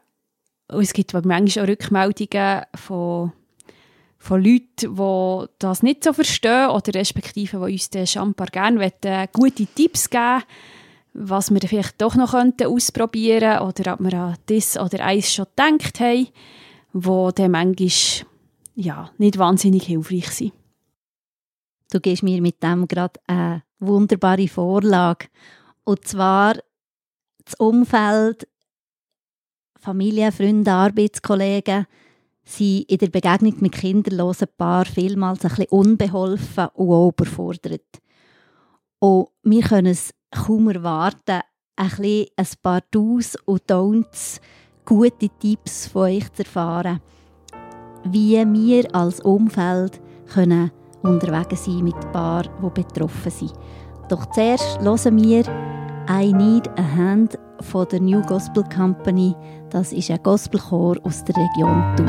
und 0.68 0.84
es 0.84 0.94
gibt 0.94 1.14
manchmal 1.14 1.66
auch 1.66 1.70
Rückmeldungen 1.70 2.64
von, 2.76 3.34
von 4.26 4.44
Leuten, 4.44 4.96
die 4.96 5.50
das 5.60 5.84
nicht 5.84 6.04
so 6.04 6.12
verstehen 6.12 6.70
oder 6.70 6.94
respektive, 6.96 7.58
die 7.58 7.74
uns 7.74 7.90
den 7.90 8.08
Champar 8.08 8.48
gerne 8.48 8.80
wollen, 8.80 9.28
gute 9.34 9.68
Tipps 9.68 10.10
geben 10.10 10.44
was 11.18 11.50
wir 11.50 11.62
vielleicht 11.62 12.02
doch 12.02 12.16
noch 12.16 12.32
könnten 12.32 12.68
ausprobieren 12.68 13.60
oder 13.60 13.94
ob 13.94 14.02
wir 14.02 14.14
an 14.16 14.38
das 14.48 14.78
oder 14.78 15.06
eins 15.06 15.34
schon 15.34 15.46
gedacht 15.46 16.02
haben, 16.02 16.28
wo 16.92 17.32
dann 17.32 17.52
manchmal 17.52 18.28
ja, 18.76 19.10
nicht 19.18 19.38
wahnsinnig 19.38 19.86
hilfreich 19.86 20.30
sind. 20.32 20.54
Du 21.90 22.02
gibst 22.02 22.22
mir 22.22 22.42
mit 22.42 22.62
dem 22.62 22.86
gerade 22.86 23.18
eine 23.28 23.64
wunderbare 23.80 24.50
Vorlage. 24.50 25.28
Und 25.86 26.06
zwar 26.06 26.56
das 27.46 27.54
Umfeld, 27.60 28.46
Familie, 29.80 30.34
Freunde, 30.34 30.72
Arbeitskollegen 30.72 31.88
sind 32.46 32.90
in 32.90 32.98
der 33.00 33.10
Begegnung 33.10 33.56
mit 33.60 33.74
kinderlosen 33.74 34.48
Paaren 34.58 34.94
vielmals 34.94 35.44
ein 35.44 35.50
bisschen 35.50 35.66
unbeholfen 35.70 36.68
und 36.76 36.92
auch 36.92 37.10
überfordert. 37.10 38.00
Und 39.00 39.28
wir 39.44 39.64
können 39.64 39.88
es 39.88 40.14
kaum 40.32 40.70
erwarten, 40.70 41.42
ein, 41.76 42.26
ein 42.36 42.48
paar 42.62 42.82
Do's 42.92 43.36
und 43.46 43.64
Don'ts, 43.70 44.40
gute 44.86 45.30
Tipps 45.40 45.88
von 45.88 46.04
euch 46.04 46.32
zu 46.34 46.44
erfahren, 46.44 47.02
wie 48.06 48.38
wir 48.38 48.96
als 48.96 49.20
Umfeld 49.22 50.00
können 50.32 50.72
unterwegs 51.02 51.66
sein 51.66 51.84
mit 51.84 52.00
Paaren, 52.12 52.52
die 52.64 52.82
betroffen 52.82 53.32
sind. 53.32 53.54
Doch 54.10 54.26
zuerst 54.28 54.80
hören 54.80 55.24
wir 55.24 55.44
«I 56.10 56.32
Need 56.32 56.68
a 56.78 56.84
Hand» 56.96 57.40
von 57.62 57.88
der 57.88 58.00
New 58.00 58.22
Gospel 58.22 58.64
Company. 58.64 59.36
Das 59.76 59.92
ist 59.92 60.10
ein 60.10 60.24
Gospelchor 60.24 60.96
aus 61.04 61.22
der 61.26 61.36
Region 61.36 61.96
Thun. 61.98 62.08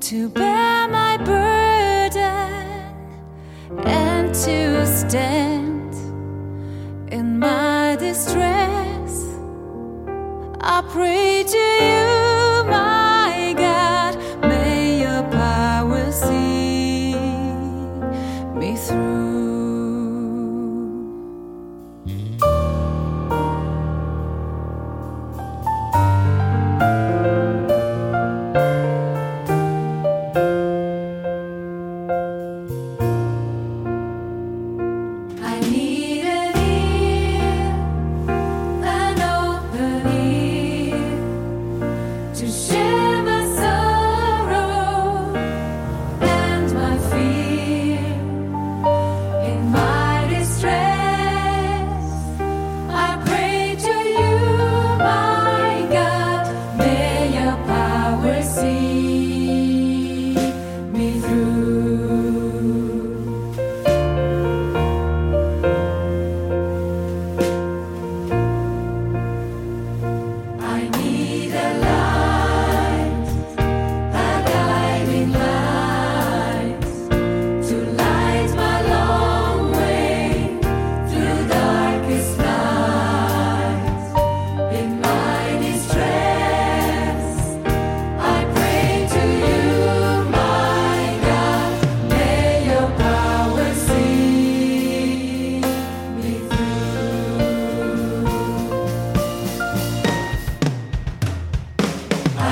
To 0.00 0.30
bear 0.30 0.47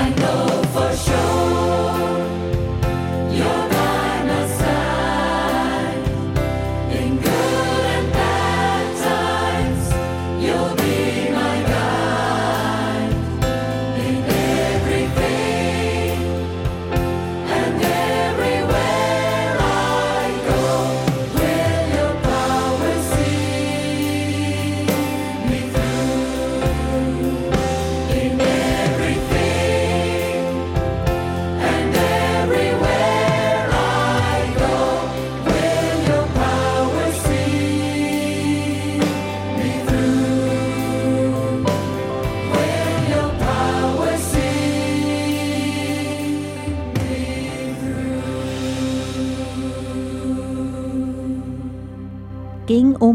I 0.07 0.09
know 0.11 0.46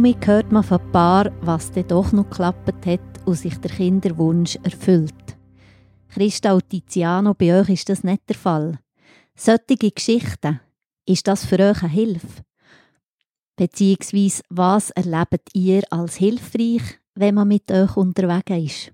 Mich 0.02 0.16
hört 0.24 0.50
man 0.50 0.64
von 0.64 0.80
Paar, 0.90 1.30
was 1.42 1.70
dann 1.70 1.86
doch 1.86 2.10
noch 2.10 2.28
geklappt 2.28 2.86
hat 2.86 3.00
und 3.24 3.36
sich 3.36 3.56
der 3.58 3.70
Kinderwunsch 3.70 4.58
erfüllt. 4.64 5.14
Christa 6.08 6.54
und 6.54 6.68
Tiziano, 6.68 7.34
bei 7.34 7.60
euch 7.60 7.68
ist 7.68 7.88
das 7.88 8.02
nicht 8.02 8.28
der 8.28 8.34
Fall. 8.34 8.80
Solche 9.36 9.76
Geschichten, 9.76 10.58
ist 11.06 11.28
das 11.28 11.46
für 11.46 11.60
euch 11.60 11.84
eine 11.84 11.92
Hilfe? 11.92 12.42
Beziehungsweise, 13.54 14.42
was 14.48 14.90
erlebt 14.90 15.50
ihr 15.52 15.84
als 15.90 16.16
hilfreich, 16.16 16.82
wenn 17.14 17.36
man 17.36 17.46
mit 17.46 17.70
euch 17.70 17.96
unterwegs 17.96 18.50
ist? 18.50 18.92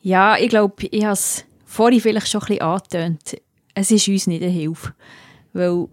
Ja, 0.00 0.36
ich 0.36 0.50
glaube, 0.50 0.84
ich 0.84 1.02
habe 1.02 1.14
es 1.14 1.46
vorhin 1.64 2.02
vielleicht 2.02 2.28
schon 2.28 2.42
ein 2.42 2.48
bisschen 2.48 2.60
angetönt. 2.60 3.40
Es 3.72 3.90
ist 3.90 4.06
uns 4.06 4.26
nicht 4.26 4.42
eine 4.42 4.52
Hilfe, 4.52 4.92
weil 5.54 5.88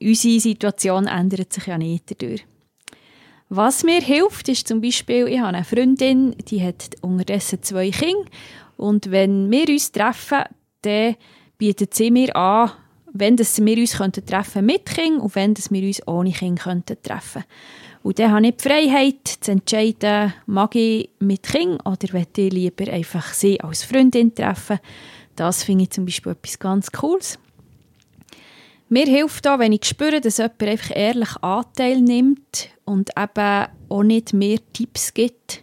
unsere 0.00 0.40
Situation 0.40 1.06
ändert 1.08 1.52
sich 1.52 1.66
ja 1.66 1.76
nicht 1.76 2.10
dadurch. 2.10 2.46
Was 3.56 3.84
mir 3.84 4.00
hilft, 4.00 4.48
ist 4.48 4.66
zum 4.66 4.80
Beispiel, 4.80 5.28
ich 5.28 5.38
habe 5.38 5.50
eine 5.56 5.62
Freundin, 5.62 6.34
die 6.48 6.60
hat 6.60 6.90
unterdessen 7.02 7.62
zwei 7.62 7.90
Kinder 7.90 8.28
und 8.76 9.12
wenn 9.12 9.48
wir 9.48 9.68
uns 9.68 9.92
treffen, 9.92 10.42
dann 10.82 11.14
bietet 11.56 11.94
sie 11.94 12.10
mir 12.10 12.34
an, 12.34 12.72
wenn 13.12 13.36
das 13.36 13.64
wir 13.64 13.78
uns 13.78 13.96
könnten 13.96 14.26
treffen 14.26 14.66
mit 14.66 14.86
Kind 14.86 15.20
und 15.20 15.36
wenn 15.36 15.54
das 15.54 15.70
wir 15.70 15.86
uns 15.86 16.04
ohne 16.08 16.32
Kind 16.32 16.58
könnten 16.58 16.96
treffen. 17.00 17.44
Und 18.02 18.18
dann 18.18 18.32
habe 18.32 18.44
ich 18.48 18.56
die 18.56 18.68
Freiheit 18.68 19.28
zu 19.28 19.52
entscheiden, 19.52 20.34
mag 20.46 20.74
ich 20.74 21.10
mit 21.20 21.44
Kind 21.44 21.78
oder 21.86 22.12
möchte 22.12 22.40
ich 22.40 22.52
lieber 22.52 22.92
einfach 22.92 23.32
sie 23.34 23.60
als 23.60 23.84
Freundin 23.84 24.34
treffen. 24.34 24.80
Das 25.36 25.62
finde 25.62 25.84
ich 25.84 25.90
zum 25.90 26.06
Beispiel 26.06 26.32
etwas 26.32 26.58
ganz 26.58 26.90
Cooles. 26.90 27.38
Mir 28.88 29.06
hilft 29.06 29.46
auch, 29.48 29.58
wenn 29.58 29.72
ich 29.72 29.84
spüre, 29.84 30.20
dass 30.20 30.38
jemand 30.38 30.62
einfach 30.62 30.94
ehrlich 30.94 31.36
Anteil 31.42 32.00
nimmt 32.00 32.68
und 32.84 33.10
eben 33.18 33.66
auch 33.88 34.02
nicht 34.02 34.32
mehr 34.32 34.58
Tipps 34.72 35.14
gibt. 35.14 35.62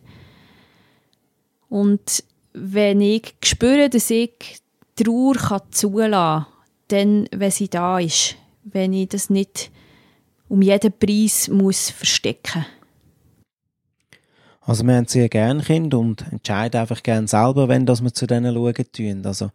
Und 1.70 2.24
wenn 2.54 3.00
ich 3.02 3.34
spüre, 3.44 3.90
dass 3.90 4.10
ich 4.10 4.60
Trauer 4.96 5.36
kann 5.36 5.62
zulassen 5.72 6.12
kann, 6.12 6.46
dann, 6.90 7.28
wenn 7.32 7.52
sie 7.52 7.70
da 7.70 8.00
ist, 8.00 8.36
wenn 8.64 8.94
ich 8.94 9.10
das 9.10 9.30
nicht 9.30 9.72
um 10.50 10.62
jeden 10.62 10.92
Preis 10.92 11.48
muss 11.48 11.90
verstecken 11.90 12.66
Also 14.60 14.84
wir 14.84 14.96
haben 14.96 15.08
sehr 15.08 15.30
gerne 15.30 15.64
Kinder 15.64 16.00
und 16.00 16.30
entscheiden 16.30 16.82
einfach 16.82 17.02
gerne 17.02 17.28
selber, 17.28 17.70
wenn 17.70 17.86
dass 17.86 18.04
wir 18.04 18.14
zu 18.14 18.28
denen 18.28 18.54
schauen. 18.54 19.26
Also 19.26 19.52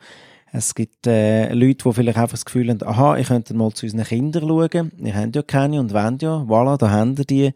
es 0.56 0.74
gibt 0.74 1.06
äh, 1.06 1.52
Leute, 1.52 1.84
die 1.86 1.92
vielleicht 1.92 2.16
einfach 2.16 2.30
das 2.30 2.46
Gefühl 2.46 2.70
haben, 2.70 2.82
aha, 2.82 3.18
ich 3.18 3.28
könnte 3.28 3.52
mal 3.52 3.72
zu 3.72 3.84
unseren 3.84 4.04
Kindern 4.04 4.48
schauen. 4.48 4.92
Ihr 4.96 5.14
habt 5.14 5.36
ja 5.36 5.42
keine 5.42 5.80
und 5.80 5.92
wollt 5.92 6.22
ja. 6.22 6.38
Voilà, 6.48 6.78
da 6.78 6.90
haben 6.90 7.14
ihr 7.18 7.24
die. 7.24 7.52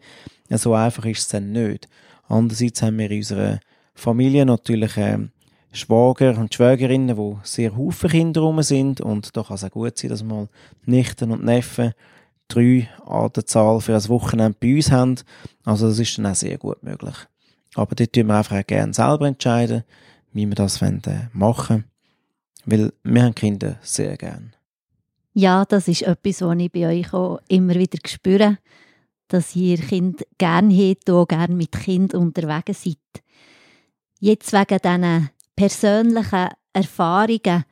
Ja, 0.49 0.57
so 0.59 0.75
einfach 0.75 1.05
ist 1.05 1.19
es 1.19 1.27
dann 1.29 1.51
nicht. 1.51 1.89
Andererseits 2.27 2.81
haben 2.83 2.99
wir 2.99 3.09
in 3.09 3.17
unserer 3.17 3.59
Familie 3.95 4.45
natürlich 4.45 4.97
äh, 4.97 5.17
Schwager 5.71 6.37
und 6.37 6.53
Schwägerinnen, 6.53 7.17
wo 7.17 7.39
sehr 7.43 7.75
Haufen 7.75 8.09
Kinder 8.09 8.41
rum 8.41 8.61
sind 8.61 9.01
und 9.01 9.35
da 9.35 9.41
kann 9.43 9.55
es 9.55 9.63
auch 9.63 9.71
gut 9.71 9.97
sein, 9.97 10.09
dass 10.09 10.23
mal 10.23 10.47
Nichten 10.85 11.31
und 11.31 11.43
Neffen 11.43 11.93
drei 12.49 12.87
an 13.05 13.31
der 13.35 13.47
Zahl 13.47 13.81
für 13.81 13.95
ein 13.95 14.09
Wochenende 14.09 14.57
bei 14.59 14.75
uns 14.75 14.91
haben. 14.91 15.15
Also 15.65 15.87
das 15.87 15.97
ist 15.97 16.17
dann 16.19 16.27
auch 16.27 16.35
sehr 16.35 16.59
gut 16.59 16.83
möglich. 16.83 17.15
Aber 17.73 17.95
dort 17.95 18.13
tun 18.13 18.27
wir 18.27 18.35
einfach 18.35 18.59
auch 18.59 18.67
gerne 18.67 18.93
selber 18.93 19.27
entscheiden, 19.27 19.83
wie 20.33 20.45
wir 20.45 20.55
das 20.55 20.81
wollen, 20.81 21.01
äh, 21.07 21.29
machen 21.33 21.85
Weil 22.65 22.93
wir 23.03 23.23
haben 23.23 23.35
Kinder 23.35 23.77
sehr 23.81 24.17
gern. 24.17 24.53
Ja, 25.33 25.65
das 25.65 25.87
ist 25.87 26.03
etwas, 26.03 26.41
was 26.41 26.57
ich 26.57 26.71
bei 26.71 26.87
euch 26.87 27.13
auch 27.13 27.39
immer 27.47 27.75
wieder 27.75 27.97
spüre, 28.05 28.57
dass 29.29 29.55
ihr 29.55 29.77
Kind 29.77 30.25
gerne 30.37 30.73
habt 30.73 31.09
und 31.09 31.15
auch 31.15 31.27
gerne 31.27 31.55
mit 31.55 31.71
Kind 31.71 32.13
unterwegs 32.13 32.83
seid. 32.83 32.97
Jetzt 34.19 34.51
wegen 34.51 34.77
diesen 34.77 35.29
persönlichen 35.55 36.49
Erfahrungen, 36.73 37.63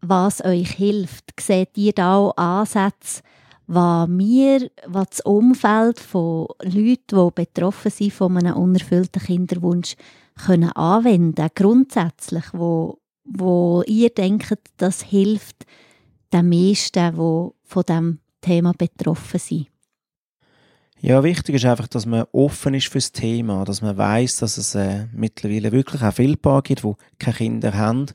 was 0.00 0.44
euch 0.44 0.70
hilft, 0.72 1.32
seht 1.38 1.76
ihr 1.76 1.92
da 1.92 2.16
auch 2.16 2.36
Ansätze, 2.36 3.22
was 3.66 4.08
mir, 4.08 4.70
was 4.86 5.10
das 5.10 5.20
Umfeld 5.20 6.00
von 6.00 6.48
Leuten, 6.62 6.96
die 7.26 7.30
betroffen 7.34 7.90
sind 7.90 8.12
von 8.12 8.36
einem 8.36 8.56
unerfüllten 8.56 9.22
Kinderwunsch, 9.22 9.94
können 10.46 10.72
anwenden 10.72 11.48
grundsätzlich, 11.54 12.44
wo, 12.52 12.98
wo 13.24 13.82
ihr 13.86 14.10
denkt, 14.10 14.56
das 14.76 15.02
hilft 15.02 15.66
den 16.32 16.48
meisten, 16.48 17.14
die 17.14 17.50
von 17.64 17.82
diesem 17.86 18.18
Thema 18.40 18.72
betroffen 18.72 19.38
sind? 19.38 19.66
Ja, 21.00 21.24
wichtig 21.24 21.56
ist 21.56 21.64
einfach, 21.64 21.88
dass 21.88 22.06
man 22.06 22.26
offen 22.30 22.74
ist 22.74 22.86
fürs 22.86 23.10
Thema, 23.10 23.64
dass 23.64 23.82
man 23.82 23.96
weiß, 23.96 24.36
dass 24.36 24.56
es 24.56 24.76
äh, 24.76 25.06
mittlerweile 25.12 25.72
wirklich 25.72 26.00
auch 26.00 26.14
viele 26.14 26.36
Paar 26.36 26.62
gibt, 26.62 26.84
die 26.84 26.92
keine 27.18 27.36
Kinder 27.36 27.74
haben. 27.74 28.06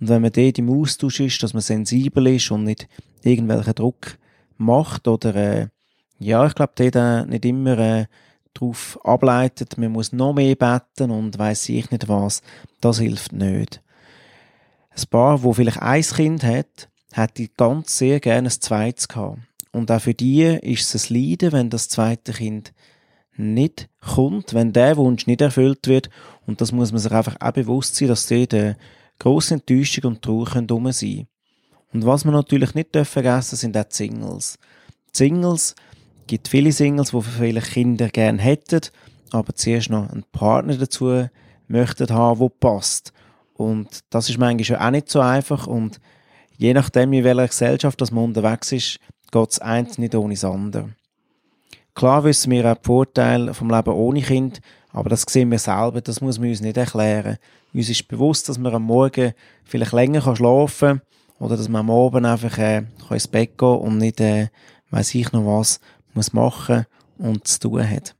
Und 0.00 0.08
wenn 0.08 0.22
man 0.22 0.30
dort 0.30 0.58
im 0.58 0.70
Austausch 0.70 1.18
ist, 1.20 1.42
dass 1.42 1.54
man 1.54 1.60
sensibel 1.60 2.28
ist 2.28 2.50
und 2.52 2.64
nicht 2.64 2.88
irgendwelchen 3.24 3.74
Druck 3.74 4.16
macht 4.58 5.08
oder 5.08 5.34
äh, 5.34 5.68
ja, 6.20 6.46
ich 6.46 6.54
glaube, 6.54 6.74
dort 6.76 6.94
äh, 6.94 7.26
nicht 7.26 7.44
immer 7.44 7.78
äh, 7.78 8.06
darauf 8.54 8.98
ableitet, 9.04 9.76
man 9.76 9.90
muss 9.90 10.12
noch 10.12 10.34
mehr 10.34 10.54
beten 10.54 11.10
und 11.10 11.36
weiß 11.36 11.68
ich 11.70 11.90
nicht 11.90 12.08
was, 12.08 12.42
das 12.80 13.00
hilft 13.00 13.32
nicht. 13.32 13.82
Ein 15.00 15.08
Paar, 15.10 15.42
wo 15.42 15.52
vielleicht 15.52 15.80
ein 15.80 16.02
Kind 16.02 16.42
hat, 16.42 16.88
hätte 17.12 17.48
ganz 17.56 17.96
sehr 17.98 18.20
gerne 18.20 18.48
ein 18.48 18.60
zweites 18.60 19.08
gehabt. 19.08 19.38
Und 19.72 19.90
auch 19.90 20.00
für 20.00 20.14
die 20.14 20.42
ist 20.42 20.94
es 20.94 21.10
ein 21.10 21.14
Leiden, 21.14 21.52
wenn 21.52 21.70
das 21.70 21.88
zweite 21.88 22.32
Kind 22.32 22.72
nicht 23.36 23.88
kommt, 24.00 24.52
wenn 24.54 24.72
der 24.72 24.96
Wunsch 24.96 25.26
nicht 25.26 25.40
erfüllt 25.40 25.86
wird. 25.86 26.10
Und 26.46 26.60
das 26.60 26.72
muss 26.72 26.92
man 26.92 27.00
sich 27.00 27.12
einfach 27.12 27.36
auch 27.40 27.52
bewusst 27.52 27.96
sein, 27.96 28.08
dass 28.08 28.26
dort 28.26 28.52
eine 28.52 28.76
grosse 29.18 29.54
Enttäuschung 29.54 30.04
und 30.04 30.22
Trauer 30.22 30.62
dumm 30.62 30.90
sein. 30.92 31.26
Und 31.92 32.04
was 32.04 32.24
man 32.24 32.34
natürlich 32.34 32.74
nicht 32.74 32.96
vergessen 32.96 33.56
sind 33.56 33.76
auch 33.76 33.84
die 33.84 33.94
Singles. 33.94 34.58
Die 35.14 35.18
Singles, 35.18 35.74
gibt 36.26 36.48
viele 36.48 36.70
Singles, 36.70 37.10
die 37.10 37.22
viele 37.22 37.60
Kinder 37.60 38.08
gerne 38.08 38.40
hätten, 38.40 38.82
aber 39.32 39.54
zuerst 39.54 39.90
noch 39.90 40.10
einen 40.10 40.24
Partner 40.30 40.76
dazu 40.76 41.26
möchten 41.66 42.08
haben, 42.10 42.38
der 42.38 42.48
passt. 42.48 43.12
Und 43.60 44.00
das 44.08 44.30
ist 44.30 44.38
manchmal 44.38 44.78
auch 44.78 44.90
nicht 44.90 45.10
so 45.10 45.20
einfach 45.20 45.66
und 45.66 46.00
je 46.56 46.72
nachdem, 46.72 47.12
in 47.12 47.24
welcher 47.24 47.46
Gesellschaft 47.46 48.00
man 48.10 48.24
unterwegs 48.24 48.72
ist, 48.72 48.98
geht 49.30 49.48
das 49.48 49.58
eins 49.58 49.98
nicht 49.98 50.14
ohne 50.14 50.32
das 50.32 50.44
andere. 50.44 50.94
Klar 51.94 52.24
wissen 52.24 52.50
wir 52.52 52.64
auch 52.64 52.78
die 52.78 52.86
Vorteile 52.86 53.52
vom 53.52 53.68
Leben 53.68 53.92
ohne 53.92 54.22
Kind, 54.22 54.62
aber 54.94 55.10
das 55.10 55.26
sehen 55.28 55.50
wir 55.50 55.58
selber, 55.58 56.00
das 56.00 56.22
muss 56.22 56.38
man 56.38 56.48
uns 56.48 56.62
nicht 56.62 56.78
erklären. 56.78 57.36
Uns 57.74 57.90
ist 57.90 58.08
bewusst, 58.08 58.48
dass 58.48 58.56
man 58.56 58.74
am 58.74 58.84
Morgen 58.84 59.34
vielleicht 59.64 59.92
länger 59.92 60.34
schlafen 60.34 60.88
kann 60.88 61.02
oder 61.38 61.58
dass 61.58 61.68
man 61.68 61.80
am 61.80 61.90
Abend 61.90 62.24
einfach 62.24 62.56
äh, 62.56 62.84
ins 63.10 63.28
Bett 63.28 63.58
gehen 63.58 63.68
und 63.68 63.98
nicht, 63.98 64.20
äh, 64.20 64.48
weiss 64.88 65.14
ich 65.14 65.30
noch 65.32 65.44
was, 65.44 65.80
muss 66.14 66.32
machen 66.32 66.86
und 67.18 67.46
zu 67.46 67.60
tun 67.60 67.88
hat. 67.88 68.16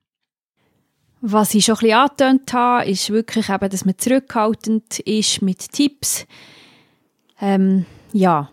Was 1.23 1.55
ich 1.55 1.67
schon 1.67 1.75
ein 1.77 1.81
bisschen 1.81 1.99
angetönt 1.99 2.53
habe, 2.55 2.91
ist 2.91 3.11
wirklich 3.11 3.49
eben, 3.51 3.69
dass 3.69 3.85
man 3.85 3.99
zurückhaltend 3.99 5.01
ist 5.01 5.43
mit 5.43 5.71
Tipps. 5.71 6.27
Ähm, 7.41 7.85
ja, 8.13 8.51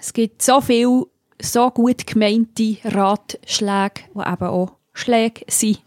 es 0.00 0.12
gibt 0.12 0.42
so 0.42 0.60
viele 0.60 1.04
so 1.40 1.70
gut 1.70 2.06
gemeinte 2.06 2.78
Ratschläge, 2.84 4.04
die 4.14 4.20
eben 4.20 4.46
auch 4.46 4.72
Schläge 4.94 5.44
sind. 5.48 5.82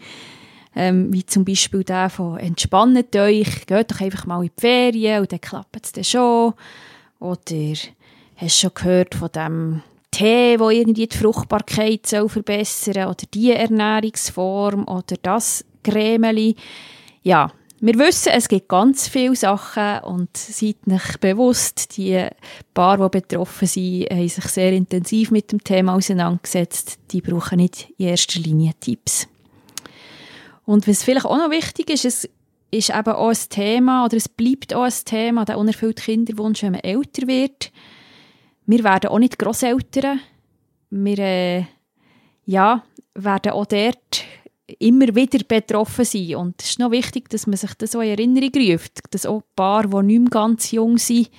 Ähm, 0.76 1.12
wie 1.12 1.26
zum 1.26 1.44
Beispiel 1.44 1.84
der 1.84 2.12
von 2.12 2.38
«Entspannt 2.38 3.16
euch, 3.16 3.66
geht 3.66 3.92
doch 3.92 4.02
einfach 4.02 4.28
mal 4.28 4.44
in 4.44 4.52
die 4.56 4.62
Ferien 4.62 5.22
und 5.22 5.32
dann 5.32 5.42
klappt 5.42 5.86
es 5.86 5.92
dann 5.92 6.04
schon». 6.04 6.54
Oder 7.20 7.76
hast 8.36 8.42
du 8.42 8.50
schon 8.50 8.72
gehört 8.76 9.16
von 9.16 9.32
dem 9.32 9.82
Tee, 10.12 10.60
wo 10.60 10.70
irgendwie 10.70 11.08
die 11.08 11.18
Fruchtbarkeit 11.18 12.06
soll 12.08 12.30
verbessern 12.30 13.08
oder 13.08 13.26
die 13.34 13.52
Ernährungsform 13.52 14.88
oder 14.88 15.16
das 15.22 15.66
Cremeli. 15.84 16.56
Ja, 17.24 17.52
wir 17.80 17.94
wissen, 18.00 18.32
es 18.34 18.48
gibt 18.48 18.70
ganz 18.70 19.08
viele 19.08 19.36
Sachen 19.36 20.00
und 20.00 20.36
seid 20.36 20.88
nicht 20.88 21.20
bewusst, 21.20 21.96
die 21.98 22.26
Paar, 22.74 22.98
die 22.98 23.20
betroffen 23.20 23.68
sind, 23.68 24.10
haben 24.10 24.28
sich 24.28 24.46
sehr 24.46 24.74
intensiv 24.74 25.30
mit 25.30 25.52
dem 25.52 25.64
Thema 25.64 25.94
auseinandergesetzt. 25.94 26.98
Die 27.12 27.22
brauchen 27.22 27.58
nicht 27.58 27.94
in 27.98 28.08
erster 28.08 28.40
Linie 28.40 28.72
Tipps. 28.80 29.28
Und 30.66 30.88
was 30.88 31.04
vielleicht 31.04 31.28
auch 31.28 31.38
noch 31.38 31.52
wichtig 31.52 31.92
ist, 31.92 32.06
es 32.06 32.30
ist 32.72 32.90
eben 32.90 33.14
auch 33.14 33.30
ein 33.30 33.50
Thema, 33.50 34.06
oder 34.06 34.18
es 34.18 34.28
bleibt 34.28 34.74
auch 34.74 34.84
ein 34.84 34.94
Thema, 35.06 35.46
der 35.46 35.60
unerfüllte 35.60 36.02
Kinderwunsch, 36.04 36.64
wenn 36.64 36.74
man 36.74 36.82
älter 36.82 37.28
wird. 37.28 37.72
Wir 38.68 38.84
werden 38.84 39.10
auch 39.10 39.20
nicht 39.20 39.40
Grosseltern. 39.40 40.20
Wir 40.90 41.20
äh, 41.20 41.66
ja, 42.46 42.84
werden 43.16 43.54
auch 43.54 43.66
dort 43.66 44.24
immer 44.80 45.16
wieder 45.16 45.40
betroffen 45.48 46.06
sein. 46.06 46.36
Und 46.36 46.62
es 46.62 46.72
ist 46.72 46.80
noch 46.80 46.92
wichtig, 46.92 47.30
dass 47.30 47.48
man 47.48 47.58
sich 47.58 47.74
das 47.76 47.94
so 47.94 48.02
in 48.02 48.10
Erinnerung 48.10 48.52
ruft, 48.54 49.00
dass 49.12 49.26
auch 49.26 49.42
Paare, 49.56 49.88
die 49.88 50.08
nicht 50.08 50.20
mehr 50.20 50.30
ganz 50.30 50.72
jung 50.72 50.98
sind, 50.98 51.30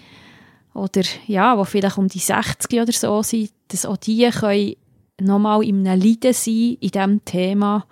oder 0.75 1.03
ja, 1.27 1.57
die 1.57 1.69
vielleicht 1.69 1.99
um 1.99 2.09
die 2.09 2.19
60 2.19 2.81
oder 2.81 2.93
so 2.93 3.23
sind, 3.23 3.53
dass 3.69 3.85
auch 3.85 3.97
die 3.97 4.29
können 4.31 4.75
nochmal 5.21 5.65
in 5.65 5.87
einem 5.87 6.01
Leiden 6.01 6.33
sein 6.33 6.77
in 6.81 6.91
diesem 6.91 7.25
Thema, 7.25 7.87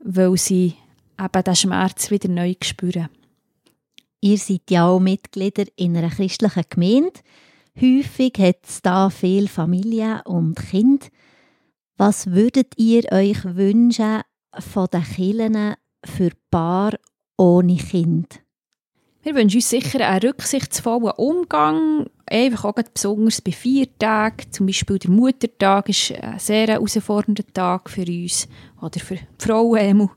weil 0.00 0.36
sie 0.36 0.74
eben 1.18 1.44
den 1.44 1.56
Schmerz 1.56 2.10
wieder 2.10 2.28
neu 2.28 2.54
spüren. 2.62 3.08
Ihr 4.20 4.38
seid 4.38 4.70
ja 4.70 4.86
auch 4.86 5.00
Mitglieder 5.00 5.64
in 5.76 5.96
einer 5.96 6.08
christlichen 6.08 6.64
Gemeinde. 6.70 7.12
Häufig 7.80 8.34
hat 8.38 8.58
es 8.62 8.82
da 8.82 9.10
viel 9.10 9.48
Familie 9.48 10.22
und 10.26 10.54
Kind. 10.54 11.10
Was 11.96 12.30
würdet 12.30 12.74
ihr 12.76 13.10
euch 13.10 13.44
wünschen 13.44 14.22
von 14.56 14.86
den 14.92 15.02
Kirchen 15.02 15.74
für 16.04 16.30
Paar 16.52 16.92
ohne 17.36 17.76
Kind? 17.76 18.44
Wir 19.24 19.34
wünschen 19.34 19.56
uns 19.56 19.70
sicher 19.70 20.06
einen 20.06 20.20
rücksichtsvollen 20.20 21.14
Umgang, 21.16 22.10
einfach 22.26 22.66
auch 22.66 22.74
besonders 22.74 23.40
bei 23.40 23.50
Viertagen. 23.50 24.52
Zum 24.52 24.66
Beispiel 24.66 25.00
der 25.00 25.10
Muttertag 25.10 25.88
ist 25.88 26.12
ein 26.12 26.38
sehr 26.38 26.68
herausfordernder 26.68 27.44
Tag 27.52 27.90
für 27.90 28.06
uns 28.06 28.46
oder 28.80 29.00
für 29.00 29.16
die 29.16 29.26
Frauen. 29.38 30.10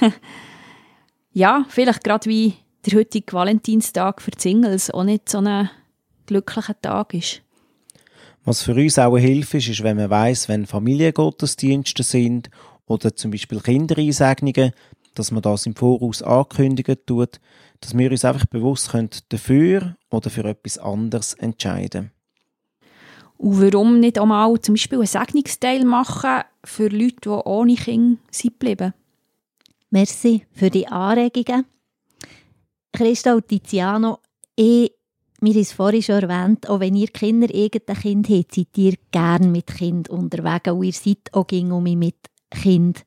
ja, 1.32 1.66
vielleicht 1.68 2.04
gerade 2.04 2.30
wie 2.30 2.54
der 2.86 3.00
heutige 3.00 3.32
Valentinstag 3.34 4.22
für 4.22 4.30
die 4.30 4.40
Singles 4.40 4.90
auch 4.90 5.04
nicht 5.04 5.28
so 5.28 5.38
ein 5.38 5.68
glücklicher 6.32 6.80
Tag 6.80 7.14
ist. 7.14 7.42
Was 8.44 8.62
für 8.62 8.74
uns 8.74 8.98
auch 8.98 9.14
eine 9.14 9.24
Hilfe 9.24 9.58
ist, 9.58 9.68
ist, 9.68 9.82
wenn 9.82 9.96
man 9.96 10.10
weiß, 10.10 10.48
wenn 10.48 10.66
Familiengottesdienste 10.66 12.02
sind 12.02 12.50
oder 12.86 13.14
zum 13.14 13.30
Beispiel 13.30 13.60
Kindereinsegnungen, 13.60 14.72
dass 15.14 15.30
man 15.30 15.42
das 15.42 15.66
im 15.66 15.76
Voraus 15.76 16.22
ankündigen 16.22 16.96
tut, 17.06 17.40
dass 17.80 17.96
wir 17.96 18.10
uns 18.10 18.24
einfach 18.24 18.46
bewusst 18.46 18.90
können 18.90 19.10
dafür 19.28 19.96
oder 20.10 20.30
für 20.30 20.44
etwas 20.44 20.78
anderes 20.78 21.34
entscheiden 21.34 22.10
Und 23.36 23.60
warum 23.60 24.00
nicht 24.00 24.18
einmal 24.18 24.60
zum 24.60 24.74
Beispiel 24.74 24.98
einen 24.98 25.06
Segnungsteil 25.06 25.84
machen 25.84 26.42
für 26.64 26.88
Leute, 26.88 27.16
die 27.24 27.28
ohne 27.28 27.74
Kinder 27.74 28.18
sind 28.30 28.58
geblieben? 28.58 28.94
Merci 29.90 30.46
für 30.52 30.70
die 30.70 30.88
Anregungen. 30.88 31.66
Christa 32.92 33.34
und 33.34 33.48
Tiziano, 33.48 34.18
ich 34.56 34.92
haben 35.50 35.60
es 35.60 35.72
vorhin 35.72 36.02
schon 36.02 36.22
erwähnt, 36.22 36.68
auch 36.68 36.80
wenn 36.80 36.94
ihr 36.94 37.08
Kinder 37.08 37.52
irgendein 37.52 37.96
Kind 37.96 38.28
habt, 38.28 38.54
seid 38.54 38.76
ihr 38.76 38.94
gerne 39.10 39.48
mit 39.48 39.66
Kind 39.66 40.08
unterwegs 40.08 40.70
und 40.70 40.84
ihr 40.84 40.92
seid 40.92 41.32
auch 41.32 41.50
um 41.50 41.82
mit 41.82 42.16
Kind 42.50 43.04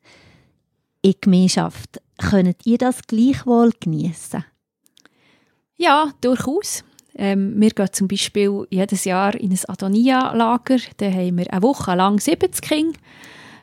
in 1.01 1.13
Gemeinschaft. 1.21 2.01
Könnt 2.17 2.65
ihr 2.65 2.77
das 2.77 3.01
gleichwohl 3.07 3.71
genießen? 3.79 4.43
Ja, 5.77 6.11
durchaus. 6.21 6.83
Ähm, 7.15 7.53
wir 7.57 7.69
gehen 7.69 7.91
zum 7.91 8.07
Beispiel 8.07 8.65
jedes 8.69 9.05
Jahr 9.05 9.35
in 9.35 9.51
ein 9.51 9.59
Adonia-Lager. 9.67 10.79
Da 10.97 11.11
haben 11.11 11.37
wir 11.37 11.51
eine 11.51 11.63
Woche 11.63 11.95
lang 11.95 12.19
70 12.19 12.61
Kinder, 12.61 12.99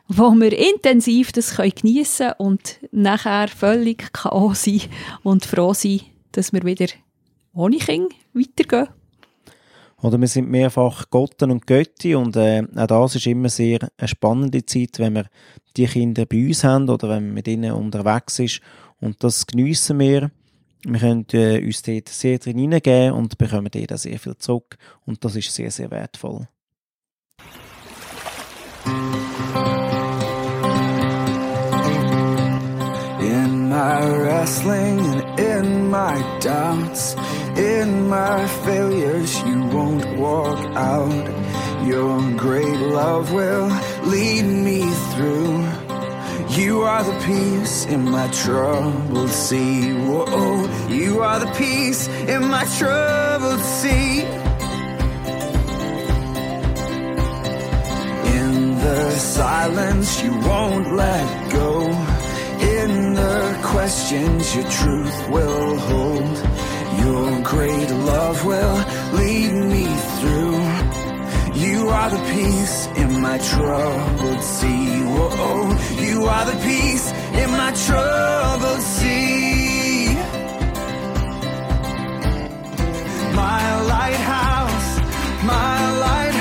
wo 0.07 0.31
wir 0.31 0.57
intensiv 0.57 1.31
das 1.31 1.55
geniessen 1.55 2.27
können 2.27 2.35
und 2.37 2.79
nachher 2.91 3.47
völlig 3.47 4.11
K.O. 4.13 4.53
sind 4.53 4.89
und 5.23 5.45
froh 5.45 5.73
sind, 5.73 6.03
dass 6.31 6.53
wir 6.53 6.63
wieder 6.63 6.87
ohne 7.53 7.77
Kinder 7.77 8.15
weitergehen. 8.33 8.89
Oder 10.01 10.19
wir 10.19 10.27
sind 10.27 10.49
mehrfach 10.49 11.09
Gotten 11.09 11.49
und 11.49 11.65
Götti 11.65 12.13
und 12.13 12.35
äh, 12.35 12.63
auch 12.75 12.87
das 12.87 13.15
ist 13.15 13.27
immer 13.27 13.47
sehr 13.47 13.87
eine 13.97 14.07
spannende 14.07 14.65
Zeit, 14.65 14.99
wenn 14.99 15.15
wir 15.15 15.27
die 15.77 15.85
Kinder 15.85 16.25
bei 16.25 16.47
uns 16.47 16.65
haben 16.65 16.89
oder 16.89 17.07
wenn 17.07 17.25
man 17.27 17.33
mit 17.35 17.47
ihnen 17.47 17.71
unterwegs 17.71 18.39
ist 18.39 18.59
und 18.99 19.23
das 19.23 19.47
geniessen 19.47 19.99
wir. 19.99 20.29
Wir 20.85 20.99
können 20.99 21.25
äh, 21.31 21.63
uns 21.63 21.81
dort 21.83 22.09
sehr 22.09 22.37
drin 22.37 22.57
hineingeben 22.57 23.13
und 23.13 23.37
bekommen 23.37 23.69
dort 23.71 23.97
sehr 23.97 24.19
viel 24.19 24.35
zurück 24.35 24.77
und 25.05 25.23
das 25.23 25.37
ist 25.37 25.53
sehr, 25.53 25.71
sehr 25.71 25.89
wertvoll. 25.89 26.49
In 33.21 33.69
my 33.69 34.01
wrestling 34.21 34.99
and 34.99 35.39
in 35.39 35.89
my 35.89 36.21
doubts, 36.41 37.15
in 37.57 38.07
my 38.07 38.47
failures, 38.65 39.41
you 39.43 39.63
won't 39.65 40.17
walk 40.17 40.59
out. 40.75 41.85
Your 41.85 42.31
great 42.31 42.79
love 42.79 43.31
will 43.31 43.67
lead 44.05 44.43
me 44.43 44.81
through. 45.11 45.65
You 46.49 46.83
are 46.83 47.03
the 47.03 47.19
peace 47.25 47.85
in 47.85 48.09
my 48.09 48.27
troubled 48.29 49.29
sea. 49.29 49.91
Whoa, 49.93 50.87
you 50.87 51.21
are 51.21 51.39
the 51.39 51.51
peace 51.53 52.07
in 52.07 52.47
my 52.47 52.65
troubled 52.77 53.59
sea. 53.59 54.21
In 58.37 58.75
the 58.77 59.11
silence, 59.11 60.23
you 60.23 60.31
won't 60.39 60.93
let 60.93 61.51
go. 61.51 61.81
In 62.61 63.13
the 63.13 63.59
questions, 63.63 64.55
your 64.55 64.69
truth 64.69 65.29
will 65.29 65.77
hold. 65.79 66.37
Your 66.99 67.41
great 67.41 67.89
love 67.91 68.45
will 68.45 68.77
lead 69.13 69.53
me 69.73 69.85
through. 70.19 70.59
You 71.53 71.89
are 71.89 72.09
the 72.09 72.23
peace 72.33 72.87
in 72.95 73.21
my 73.21 73.37
troubled 73.37 74.41
sea. 74.41 75.01
Whoa, 75.03 75.77
you 76.01 76.25
are 76.25 76.45
the 76.45 76.57
peace 76.63 77.11
in 77.41 77.49
my 77.51 77.71
troubled 77.85 78.81
sea. 78.81 80.15
My 83.35 83.81
lighthouse, 83.93 84.99
my 85.43 85.75
lighthouse, 85.99 86.32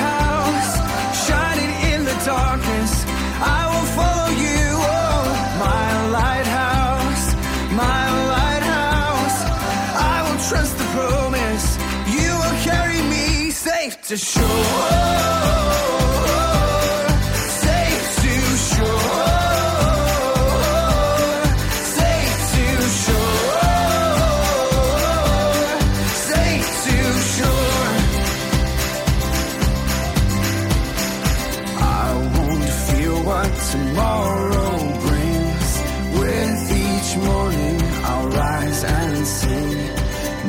fear 32.86 33.14
what 33.24 33.52
tomorrow 33.70 34.76
brings. 35.06 35.70
With 36.18 36.72
each 36.84 37.16
morning, 37.16 37.80
I'll 38.04 38.28
rise 38.28 38.84
and 38.84 39.26
sing. 39.26 39.78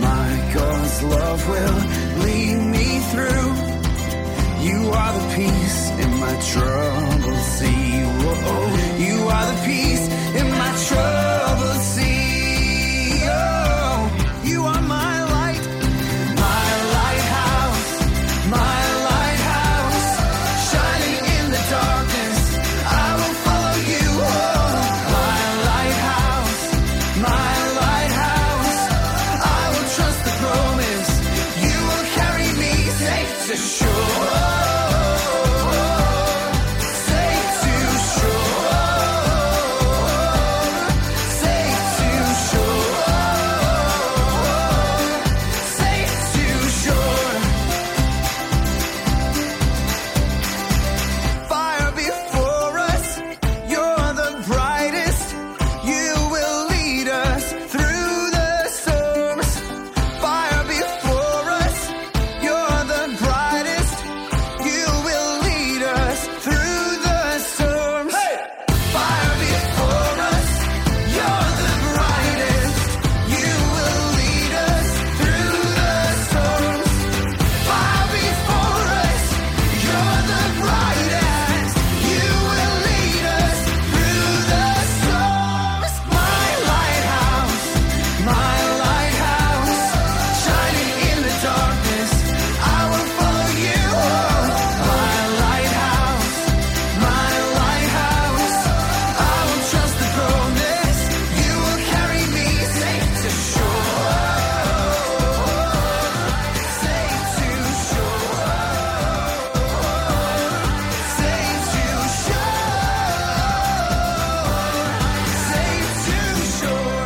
My 0.01 0.51
God's 0.53 1.03
love 1.03 1.49
will 1.49 2.02
troubled 6.41 7.37
sea. 7.39 7.82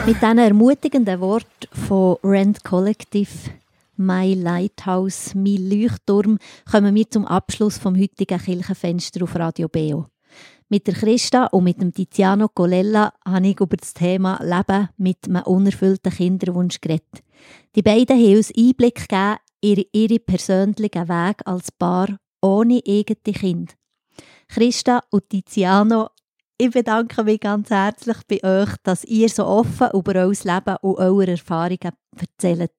Mit 0.07 0.21
diesen 0.21 0.37
ermutigenden 0.37 1.19
Worten 1.19 1.67
von 1.85 2.15
Rand 2.23 2.63
Collective 2.63 3.29
«My 3.97 4.35
Lighthouse», 4.35 5.35
«Mein 5.35 5.69
Leuchtturm» 5.69 6.39
kommen 6.71 6.95
wir 6.95 7.11
zum 7.11 7.25
Abschluss 7.25 7.77
vom 7.77 7.97
heutigen 7.97 8.39
Kirchenfenster 8.39 9.21
auf 9.23 9.35
Radio 9.35 9.67
Beo. 9.67 10.05
Mit 10.69 10.87
der 10.87 10.93
Christa 10.93 11.47
und 11.47 11.65
mit 11.65 11.81
dem 11.81 11.93
Tiziano 11.93 12.47
Colella 12.47 13.11
habe 13.25 13.47
ich 13.49 13.59
über 13.59 13.75
das 13.75 13.93
Thema 13.93 14.39
Leben 14.41 14.87
mit 14.95 15.27
einem 15.27 15.43
unerfüllten 15.43 16.13
Kinderwunsch 16.13 16.79
geredet. 16.79 17.21
Die 17.75 17.81
beiden 17.81 18.17
haben 18.17 18.37
uns 18.37 18.53
Einblick 18.57 19.09
gegeben 19.09 19.39
in 19.59 19.83
ihre 19.91 20.19
persönlichen 20.19 21.09
Weg 21.09 21.41
als 21.43 21.69
Paar 21.73 22.17
ohne 22.41 22.81
eigene 22.87 23.33
Kind. 23.37 23.75
Christa 24.47 25.03
und 25.11 25.29
Tiziano, 25.29 26.11
ich 26.59 26.71
bedanke 26.71 27.23
mich 27.23 27.39
ganz 27.39 27.69
herzlich 27.69 28.17
bei 28.27 28.43
euch, 28.43 28.69
dass 28.83 29.03
ihr 29.03 29.29
so 29.29 29.45
offen 29.45 29.89
über 29.93 30.15
euer 30.15 30.29
Leben 30.29 30.75
und 30.81 30.97
eure 30.97 31.27
Erfahrungen 31.27 31.91
erzählt. 32.15 32.71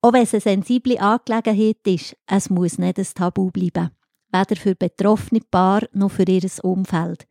Auch 0.00 0.12
wenn 0.12 0.22
es 0.22 0.32
eine 0.32 0.40
sensible 0.40 0.98
Angelegenheit 0.98 1.86
ist, 1.86 2.16
es 2.26 2.50
muss 2.50 2.78
nicht 2.78 2.98
ein 2.98 3.06
Tabu 3.14 3.50
bleiben. 3.50 3.90
Weder 4.32 4.56
für 4.56 4.74
betroffene 4.74 5.40
Paar 5.50 5.82
noch 5.92 6.10
für 6.10 6.28
ihr 6.28 6.48
Umfeld. 6.62 7.26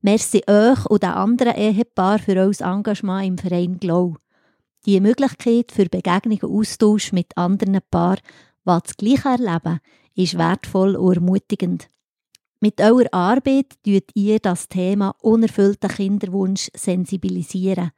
Merci 0.00 0.42
euch 0.48 0.84
und 0.86 1.04
den 1.04 1.10
anderen 1.10 1.54
Ehepaar 1.54 2.18
für 2.18 2.36
euer 2.36 2.60
Engagement 2.60 3.26
im 3.26 3.38
Verein 3.38 3.78
Glow. 3.78 4.16
Die 4.84 5.00
Möglichkeit 5.00 5.70
für 5.70 5.86
Begegnung 5.86 6.40
und 6.42 6.58
Austausch 6.58 7.12
mit 7.12 7.36
anderen 7.36 7.78
Paaren, 7.90 8.18
die 8.66 8.78
das 8.82 8.96
Gleiche 8.96 9.28
erleben, 9.28 9.78
ist 10.16 10.36
wertvoll 10.36 10.96
und 10.96 11.14
ermutigend. 11.14 11.88
Mit 12.64 12.80
eurer 12.80 13.12
Arbeit 13.12 13.74
tut 13.84 14.04
ihr 14.14 14.38
das 14.38 14.68
Thema 14.68 15.16
unerfüllter 15.20 15.88
Kinderwunsch 15.88 16.68
sensibilisieren. 16.76 17.90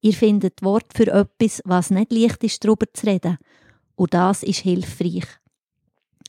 Ihr 0.00 0.14
findet 0.14 0.62
Wort 0.62 0.86
für 0.94 1.08
etwas, 1.08 1.60
was 1.66 1.90
nicht 1.90 2.10
leicht 2.10 2.42
ist, 2.42 2.64
darüber 2.64 2.86
zu 2.94 3.08
reden. 3.08 3.36
Und 3.94 4.14
das 4.14 4.42
ist 4.42 4.60
hilfreich. 4.60 5.26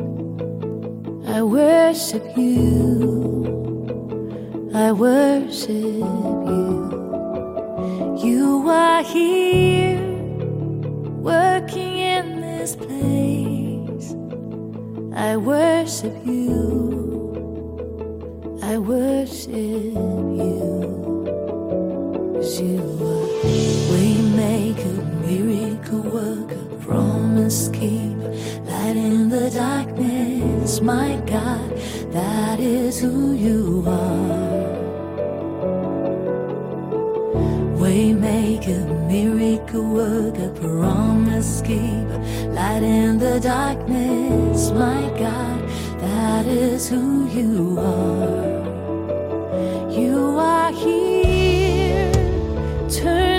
I 1.26 1.42
worship 1.42 2.26
you. 2.36 3.46
I 4.74 4.92
worship 4.92 5.70
you. 5.70 6.90
You 8.22 8.70
are 8.70 9.02
here, 9.02 10.02
working 11.24 12.00
in 12.00 12.42
this 12.42 12.76
place. 12.76 13.69
I 15.20 15.36
worship 15.36 16.16
you. 16.26 16.48
I 18.64 18.78
worship 18.78 19.54
you. 19.54 20.58
'Cause 22.34 22.62
you 22.62 22.80
are 23.12 23.28
Waymaker, 23.92 24.98
miracle 25.28 26.06
worker, 26.18 26.64
promise 26.86 27.68
keeper, 27.68 28.32
light 28.70 28.96
in 28.96 29.28
the 29.28 29.50
darkness, 29.50 30.82
my 30.82 31.20
God, 31.26 31.70
that 32.14 32.58
is 32.62 33.02
who 33.02 33.34
you 33.34 33.84
are. 33.88 34.49
Waymaker, 38.60 39.08
miracle 39.08 39.84
worker, 39.84 40.50
promise 40.60 41.62
keeper, 41.62 42.20
light 42.50 42.84
in 42.84 43.18
the 43.18 43.40
darkness, 43.40 44.72
my 44.72 45.02
God, 45.18 45.62
that 46.00 46.46
is 46.46 46.90
who 46.90 47.28
you 47.28 47.80
are. 47.80 48.60
You 49.90 50.38
are 50.38 50.72
here, 50.72 52.12
turning 52.90 53.39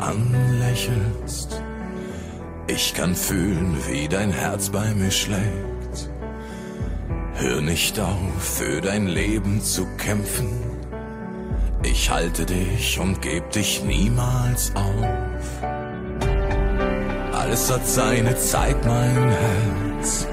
Anlächelst. 0.00 1.62
Ich 2.66 2.94
kann 2.94 3.14
fühlen, 3.14 3.76
wie 3.88 4.08
dein 4.08 4.30
Herz 4.30 4.70
bei 4.70 4.94
mir 4.94 5.10
schlägt. 5.10 6.10
Hör 7.34 7.60
nicht 7.60 7.98
auf, 7.98 8.42
für 8.42 8.80
dein 8.80 9.06
Leben 9.06 9.60
zu 9.62 9.86
kämpfen. 9.96 10.48
Ich 11.82 12.10
halte 12.10 12.44
dich 12.44 12.98
und 13.00 13.22
geb 13.22 13.50
dich 13.50 13.82
niemals 13.82 14.72
auf. 14.74 15.70
Alles 17.32 17.72
hat 17.72 17.86
seine 17.86 18.36
Zeit, 18.36 18.84
mein 18.84 19.30
Herz. 19.30 20.26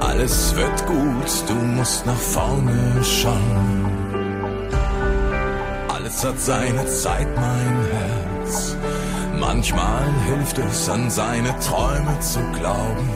Alles 0.00 0.54
wird 0.56 0.86
gut, 0.86 1.48
du 1.48 1.54
musst 1.54 2.04
nach 2.06 2.16
vorne 2.16 3.02
schauen. 3.02 3.86
Alles 5.88 6.24
hat 6.24 6.40
seine 6.40 6.84
Zeit, 6.86 7.28
mein 7.36 7.86
Herz. 7.92 8.19
Manchmal 9.38 10.04
hilft 10.26 10.58
es, 10.58 10.88
an 10.88 11.10
seine 11.10 11.58
Träume 11.60 12.18
zu 12.20 12.40
glauben. 12.58 13.08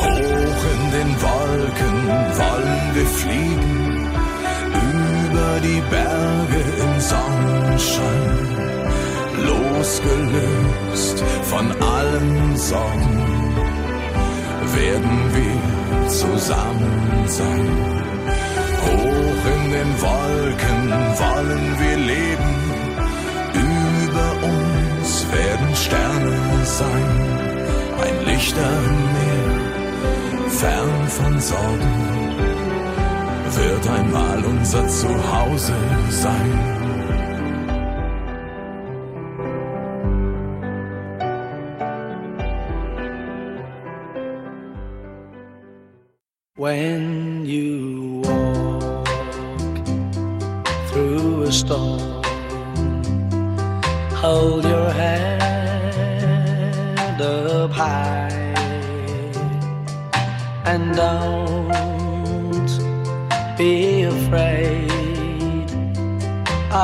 Hoch 0.00 0.62
in 0.74 0.82
den 0.96 1.10
Wolken 1.22 1.96
wollen 2.40 2.94
wir 2.94 3.06
fliegen, 3.06 4.08
über 4.92 5.60
die 5.62 5.82
Berge 5.90 6.62
im 6.84 7.00
Sonnenschein, 7.00 8.48
losgelöst 9.48 11.24
von 11.42 11.70
allen 11.82 12.56
Sorgen, 12.56 13.54
werden 14.74 15.34
wir 15.34 16.08
zusammen 16.08 17.24
sein. 17.26 17.68
Hoch 18.84 19.42
in 19.54 19.70
den 19.70 20.00
Wolken 20.00 20.92
wollen 21.22 21.78
wir 21.78 21.96
leben, 21.96 22.69
werden 25.32 25.74
Sterne 25.74 26.36
sein, 26.64 27.08
ein 28.04 28.26
Licht 28.26 28.56
am 28.56 28.86
Meer, 29.16 30.50
fern 30.50 31.08
von 31.08 31.40
Sorgen, 31.40 31.94
wird 33.56 33.88
einmal 33.88 34.44
unser 34.44 34.86
Zuhause 34.88 35.74
sein. 36.10 36.80
When 46.56 47.19